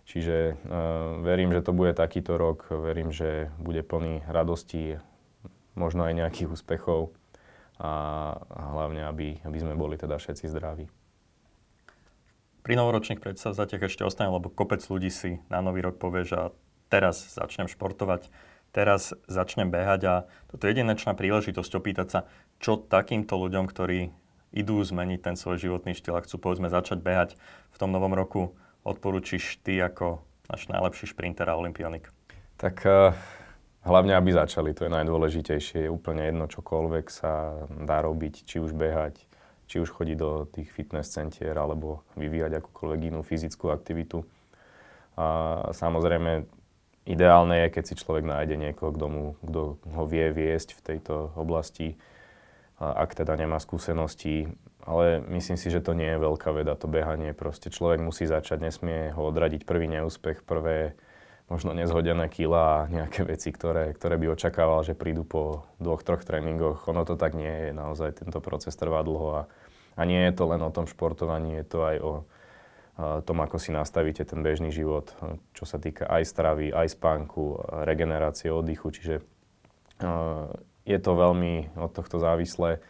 Čiže 0.06 0.54
uh, 0.54 1.18
verím, 1.22 1.50
že 1.50 1.66
to 1.66 1.74
bude 1.74 1.94
takýto 1.98 2.38
rok, 2.38 2.70
verím, 2.70 3.10
že 3.10 3.50
bude 3.58 3.82
plný 3.82 4.22
radosti, 4.30 5.02
možno 5.74 6.06
aj 6.06 6.14
nejakých 6.14 6.50
úspechov 6.54 7.10
a 7.76 8.72
hlavne, 8.72 9.04
aby, 9.04 9.40
aby 9.44 9.58
sme 9.60 9.76
boli 9.76 10.00
teda 10.00 10.16
všetci 10.16 10.48
zdraví. 10.48 10.88
Pri 12.64 12.74
novoročných 12.74 13.22
predstavzatiach 13.22 13.86
ešte 13.86 14.02
ostane, 14.02 14.32
lebo 14.32 14.50
kopec 14.50 14.82
ľudí 14.82 15.12
si 15.12 15.38
na 15.52 15.62
nový 15.62 15.86
rok 15.86 16.02
povie, 16.02 16.26
že 16.26 16.50
teraz 16.90 17.36
začnem 17.36 17.70
športovať, 17.70 18.26
teraz 18.74 19.14
začnem 19.30 19.70
behať 19.70 20.00
a 20.08 20.14
toto 20.50 20.66
je 20.66 20.74
jedinečná 20.74 21.14
príležitosť 21.14 21.72
opýtať 21.78 22.08
sa, 22.10 22.20
čo 22.58 22.80
takýmto 22.80 23.38
ľuďom, 23.38 23.70
ktorí 23.70 24.10
idú 24.56 24.80
zmeniť 24.80 25.20
ten 25.20 25.36
svoj 25.36 25.60
životný 25.60 25.92
štýl 25.92 26.16
a 26.16 26.24
chcú 26.24 26.40
povedzme 26.40 26.72
začať 26.72 27.04
behať 27.04 27.30
v 27.70 27.76
tom 27.76 27.92
novom 27.92 28.16
roku, 28.16 28.56
odporúčiš 28.82 29.60
ty 29.62 29.78
ako 29.78 30.24
náš 30.48 30.66
najlepší 30.72 31.12
šprinter 31.12 31.46
a 31.46 31.58
olimpionik? 31.58 32.08
Tak 32.56 32.76
uh, 32.88 33.12
hlavne, 33.86 34.18
aby 34.18 34.34
začali, 34.34 34.74
to 34.74 34.84
je 34.84 34.92
najdôležitejšie. 34.92 35.86
Je 35.86 35.94
úplne 35.94 36.26
jedno, 36.26 36.50
čokoľvek 36.50 37.06
sa 37.06 37.64
dá 37.70 38.02
robiť, 38.02 38.42
či 38.42 38.58
už 38.58 38.74
behať, 38.74 39.22
či 39.70 39.78
už 39.78 39.94
chodiť 39.94 40.16
do 40.18 40.44
tých 40.50 40.68
fitness 40.74 41.14
centier, 41.14 41.54
alebo 41.54 42.02
vyvíjať 42.18 42.58
akúkoľvek 42.58 43.00
inú 43.14 43.22
fyzickú 43.22 43.70
aktivitu. 43.70 44.26
A 45.16 45.70
samozrejme, 45.72 46.44
ideálne 47.06 47.64
je, 47.64 47.72
keď 47.72 47.84
si 47.86 47.94
človek 47.94 48.26
nájde 48.26 48.58
niekoho, 48.58 48.90
kto, 48.90 49.06
mu, 49.06 49.24
kto 49.46 49.78
ho 49.78 50.04
vie 50.04 50.28
viesť 50.34 50.76
v 50.76 50.84
tejto 50.92 51.32
oblasti, 51.38 51.94
ak 52.82 53.14
teda 53.16 53.38
nemá 53.38 53.56
skúsenosti. 53.62 54.50
Ale 54.86 55.18
myslím 55.34 55.58
si, 55.58 55.66
že 55.72 55.82
to 55.82 55.98
nie 55.98 56.06
je 56.14 56.22
veľká 56.22 56.54
veda, 56.54 56.78
to 56.78 56.86
behanie. 56.86 57.34
Proste 57.34 57.74
človek 57.74 57.98
musí 57.98 58.22
začať, 58.28 58.62
nesmie 58.62 59.10
ho 59.14 59.26
odradiť 59.26 59.66
prvý 59.66 59.90
neúspech, 59.90 60.46
prvé 60.46 60.94
možno 61.46 61.70
nezhodené 61.74 62.26
kila 62.26 62.62
a 62.62 62.86
nejaké 62.90 63.22
veci, 63.22 63.54
ktoré, 63.54 63.94
ktoré 63.94 64.18
by 64.18 64.34
očakával, 64.34 64.82
že 64.82 64.98
prídu 64.98 65.22
po 65.22 65.66
dvoch, 65.78 66.02
troch 66.02 66.26
tréningoch. 66.26 66.90
Ono 66.90 67.06
to 67.06 67.14
tak 67.14 67.38
nie 67.38 67.70
je, 67.70 67.70
naozaj 67.70 68.18
tento 68.22 68.42
proces 68.42 68.74
trvá 68.74 69.06
dlho 69.06 69.28
a, 69.30 69.42
a 69.94 70.02
nie 70.02 70.18
je 70.26 70.32
to 70.34 70.44
len 70.50 70.62
o 70.62 70.74
tom 70.74 70.90
športovaní, 70.90 71.62
je 71.62 71.66
to 71.66 71.78
aj 71.86 71.96
o 72.02 72.12
tom, 72.96 73.44
ako 73.44 73.60
si 73.60 73.76
nastavíte 73.76 74.24
ten 74.24 74.40
bežný 74.40 74.72
život, 74.72 75.12
čo 75.52 75.68
sa 75.68 75.76
týka 75.76 76.08
aj 76.08 76.24
stravy, 76.24 76.72
aj 76.72 76.96
spánku, 76.96 77.60
regenerácie, 77.84 78.48
oddychu. 78.48 78.88
Čiže 78.88 79.20
je 80.88 80.98
to 81.04 81.12
veľmi 81.12 81.76
od 81.76 81.92
tohto 81.92 82.16
závislé, 82.16 82.80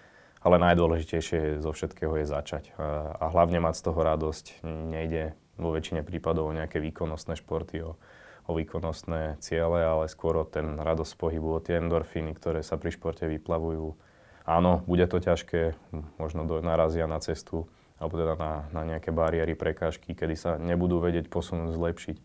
ale 0.47 0.63
najdôležitejšie 0.63 1.59
zo 1.59 1.75
všetkého 1.75 2.23
je 2.23 2.27
začať. 2.31 2.71
A, 2.79 3.19
a 3.19 3.25
hlavne 3.35 3.59
mať 3.59 3.83
z 3.83 3.85
toho 3.91 4.01
radosť. 4.07 4.63
Nejde 4.63 5.35
vo 5.59 5.75
väčšine 5.75 6.07
prípadov 6.07 6.55
o 6.55 6.55
nejaké 6.55 6.79
výkonnostné 6.79 7.35
športy, 7.35 7.83
o, 7.83 7.99
o 8.47 8.53
výkonnostné 8.55 9.43
ciele, 9.43 9.83
ale 9.83 10.07
skôr 10.07 10.39
o 10.39 10.45
ten 10.47 10.79
radosť 10.79 11.15
pohybu, 11.19 11.59
o 11.59 11.61
tie 11.63 11.83
endorfíny, 11.83 12.33
ktoré 12.39 12.63
sa 12.63 12.79
pri 12.79 12.95
športe 12.95 13.27
vyplavujú. 13.27 13.99
Áno, 14.47 14.87
bude 14.87 15.11
to 15.11 15.19
ťažké, 15.19 15.75
možno 16.23 16.47
do, 16.47 16.63
narazia 16.63 17.11
na 17.11 17.19
cestu, 17.19 17.67
alebo 17.99 18.15
teda 18.15 18.35
na, 18.39 18.53
na 18.71 18.83
nejaké 18.87 19.11
bariéry, 19.11 19.59
prekážky, 19.59 20.15
kedy 20.15 20.35
sa 20.39 20.51
nebudú 20.57 21.03
vedieť 21.03 21.27
posunúť, 21.27 21.75
zlepšiť 21.75 22.17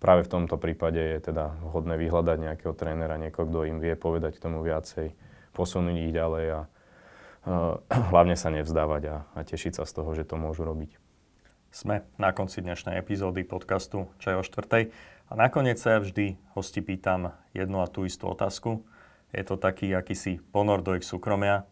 práve 0.00 0.24
v 0.24 0.32
tomto 0.32 0.56
prípade 0.56 0.98
je 0.98 1.18
teda 1.20 1.60
vhodné 1.60 2.00
vyhľadať 2.00 2.38
nejakého 2.40 2.72
trénera, 2.72 3.20
niekoho, 3.20 3.46
kto 3.46 3.68
im 3.68 3.78
vie 3.78 3.94
povedať 3.94 4.40
k 4.40 4.42
tomu 4.48 4.64
viacej, 4.64 5.12
posunúť 5.52 5.96
ich 6.08 6.12
ďalej 6.16 6.46
a 6.56 6.60
uh, 6.64 7.76
hlavne 8.10 8.34
sa 8.34 8.48
nevzdávať 8.48 9.02
a, 9.12 9.16
a 9.36 9.38
tešiť 9.44 9.78
sa 9.78 9.84
z 9.84 9.92
toho, 10.00 10.10
že 10.16 10.24
to 10.24 10.40
môžu 10.40 10.64
robiť. 10.64 10.96
Sme 11.70 12.02
na 12.18 12.34
konci 12.34 12.66
dnešnej 12.66 12.98
epizódy 12.98 13.46
podcastu 13.46 14.10
Čaj 14.18 14.40
o 14.40 14.42
štvrtej 14.42 14.90
a 15.30 15.38
nakoniec 15.38 15.78
sa 15.78 15.96
ja 15.96 15.98
vždy 16.02 16.34
hosti 16.58 16.82
pýtam 16.82 17.30
jednu 17.54 17.78
a 17.78 17.86
tú 17.86 18.02
istú 18.02 18.26
otázku. 18.26 18.82
Je 19.30 19.46
to 19.46 19.54
taký 19.54 19.94
akýsi 19.94 20.42
ponor 20.50 20.82
do 20.82 20.98
ich 20.98 21.06
súkromia. 21.06 21.70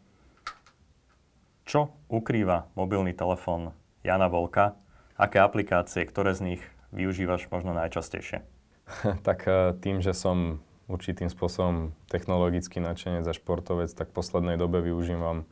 Čo 1.66 1.90
ukrýva 2.06 2.70
mobilný 2.78 3.10
telefón 3.18 3.74
Jana 4.06 4.30
Volka? 4.30 4.78
Aké 5.18 5.42
aplikácie, 5.42 6.06
ktoré 6.06 6.38
z 6.38 6.54
nich 6.54 6.62
využívaš 6.94 7.50
možno 7.50 7.74
najčastejšie? 7.74 8.46
tak 9.26 9.50
eh, 9.50 9.74
tým, 9.82 9.98
že 10.06 10.14
som 10.14 10.62
určitým 10.86 11.26
spôsobom 11.26 11.92
technologický 12.06 12.78
nadšenec 12.78 13.26
a 13.26 13.34
športovec, 13.34 13.90
tak 13.92 14.14
v 14.14 14.16
poslednej 14.22 14.56
dobe 14.56 14.80
využívam 14.80 15.44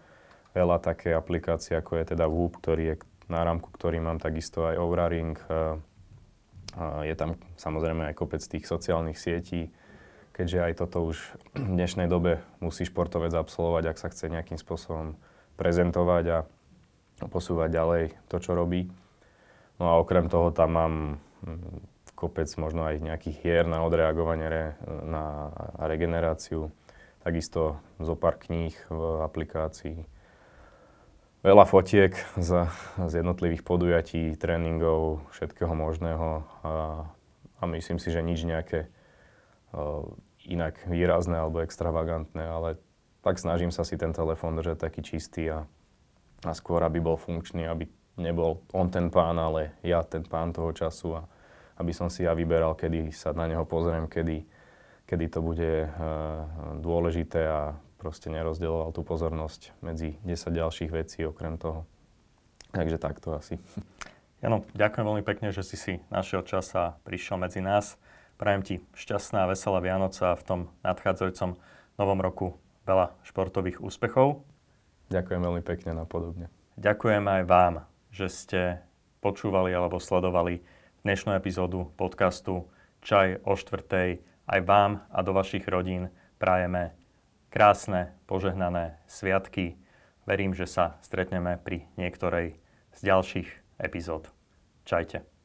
veľa 0.57 0.81
také 0.81 1.13
aplikácie, 1.13 1.77
ako 1.77 2.01
je 2.01 2.17
teda 2.17 2.25
Whoop, 2.31 2.63
ktorý 2.63 2.83
je 2.87 2.97
na 3.29 3.43
rámku, 3.45 3.69
ktorý 3.75 4.01
mám 4.01 4.23
takisto 4.23 4.65
aj 4.65 4.79
Oura 4.81 5.11
Ring. 5.11 5.37
Je 7.09 7.15
tam 7.17 7.41
samozrejme 7.57 8.13
aj 8.13 8.19
kopec 8.21 8.43
tých 8.45 8.69
sociálnych 8.69 9.17
sietí, 9.17 9.73
keďže 10.37 10.59
aj 10.61 10.73
toto 10.85 11.09
už 11.09 11.17
v 11.57 11.69
dnešnej 11.73 12.05
dobe 12.05 12.45
musí 12.61 12.85
športovec 12.85 13.33
absolvovať, 13.33 13.85
ak 13.89 14.01
sa 14.01 14.13
chce 14.13 14.29
nejakým 14.29 14.61
spôsobom 14.61 15.17
prezentovať 15.57 16.25
a 16.29 16.39
posúvať 17.33 17.69
ďalej 17.73 18.05
to, 18.29 18.37
čo 18.37 18.53
robí. 18.53 18.93
No 19.81 19.89
a 19.89 19.97
okrem 19.97 20.29
toho 20.29 20.53
tam 20.53 20.71
mám 20.77 20.95
kopec 22.17 22.49
možno 22.61 22.85
aj 22.89 23.01
nejakých 23.01 23.37
hier 23.41 23.65
na 23.69 23.85
odreagovanie, 23.85 24.49
re, 24.49 24.65
na 25.05 25.53
regeneráciu, 25.81 26.73
takisto 27.21 27.81
zo 28.01 28.17
pár 28.17 28.41
kníh 28.41 28.77
v 28.89 29.03
aplikácii. 29.25 30.16
Veľa 31.47 31.63
fotiek 31.63 32.11
z, 32.35 32.67
z 33.07 33.13
jednotlivých 33.23 33.63
podujatí, 33.63 34.35
tréningov, 34.35 35.23
všetkého 35.31 35.71
možného 35.79 36.43
a, 36.67 37.07
a 37.63 37.63
myslím 37.71 38.03
si, 38.03 38.11
že 38.11 38.19
nič 38.19 38.43
nejaké 38.43 38.91
uh, 39.71 40.03
inak 40.43 40.75
výrazné 40.91 41.39
alebo 41.39 41.63
extravagantné, 41.63 42.43
ale 42.43 42.83
tak 43.23 43.39
snažím 43.39 43.71
sa 43.71 43.87
si 43.87 43.95
ten 43.95 44.11
telefón 44.11 44.59
držať 44.59 44.91
taký 44.91 45.07
čistý 45.07 45.55
a, 45.55 45.71
a 46.43 46.51
skôr, 46.51 46.83
aby 46.83 46.99
bol 46.99 47.15
funkčný, 47.15 47.63
aby 47.71 47.87
nebol 48.19 48.67
on 48.75 48.91
ten 48.91 49.07
pán, 49.07 49.39
ale 49.39 49.79
ja 49.87 50.03
ten 50.03 50.27
pán 50.27 50.51
toho 50.51 50.75
času 50.75 51.23
a 51.23 51.31
aby 51.79 51.95
som 51.95 52.11
si 52.11 52.27
ja 52.27 52.35
vyberal, 52.35 52.75
kedy 52.75 53.15
sa 53.15 53.31
na 53.31 53.47
neho 53.47 53.63
pozriem, 53.63 54.11
kedy, 54.11 54.43
kedy 55.07 55.31
to 55.31 55.39
bude 55.47 55.87
uh, 55.87 56.43
dôležité 56.83 57.47
a 57.47 57.79
proste 58.07 58.31
nerozdeloval 58.31 58.95
tú 58.95 59.03
pozornosť 59.03 59.75
medzi 59.83 60.15
10 60.23 60.55
ďalších 60.55 60.91
vecí 60.95 61.27
okrem 61.27 61.59
toho. 61.59 61.83
Takže 62.71 63.03
takto 63.03 63.35
asi. 63.35 63.59
Jano, 64.39 64.63
ďakujem 64.79 65.03
veľmi 65.03 65.25
pekne, 65.27 65.51
že 65.51 65.67
si 65.67 65.75
si 65.75 65.99
našiel 66.15 66.47
čas 66.47 66.71
a 66.79 66.95
prišiel 67.03 67.43
medzi 67.43 67.59
nás. 67.59 67.99
Prajem 68.39 68.63
ti 68.63 68.75
šťastná 68.95 69.45
a 69.45 69.51
veselá 69.51 69.83
Vianoca 69.83 70.31
a 70.31 70.39
v 70.39 70.47
tom 70.47 70.61
nadchádzajúcom 70.87 71.59
novom 71.99 72.21
roku 72.23 72.47
veľa 72.87 73.11
športových 73.27 73.83
úspechov. 73.83 74.47
Ďakujem 75.11 75.41
veľmi 75.43 75.63
pekne 75.67 75.99
napodobne. 75.99 76.47
Ďakujem 76.79 77.27
aj 77.27 77.43
vám 77.51 77.75
že 78.17 78.33
ste 78.33 78.61
počúvali 79.21 79.77
alebo 79.77 80.01
sledovali 80.01 80.65
dnešnú 81.05 81.37
epizódu 81.37 81.93
podcastu 82.01 82.65
Čaj 83.05 83.45
o 83.45 83.53
štvrtej. 83.53 84.25
Aj 84.49 84.61
vám 84.65 85.05
a 85.13 85.21
do 85.21 85.37
vašich 85.37 85.69
rodín 85.69 86.09
prajeme 86.41 86.97
krásne, 87.57 88.13
požehnané 88.29 89.01
sviatky. 89.09 89.81
Verím, 90.29 90.53
že 90.53 90.69
sa 90.69 91.01
stretneme 91.01 91.57
pri 91.57 91.89
niektorej 91.97 92.61
z 92.93 93.01
ďalších 93.01 93.49
epizód. 93.81 94.29
Čajte. 94.85 95.36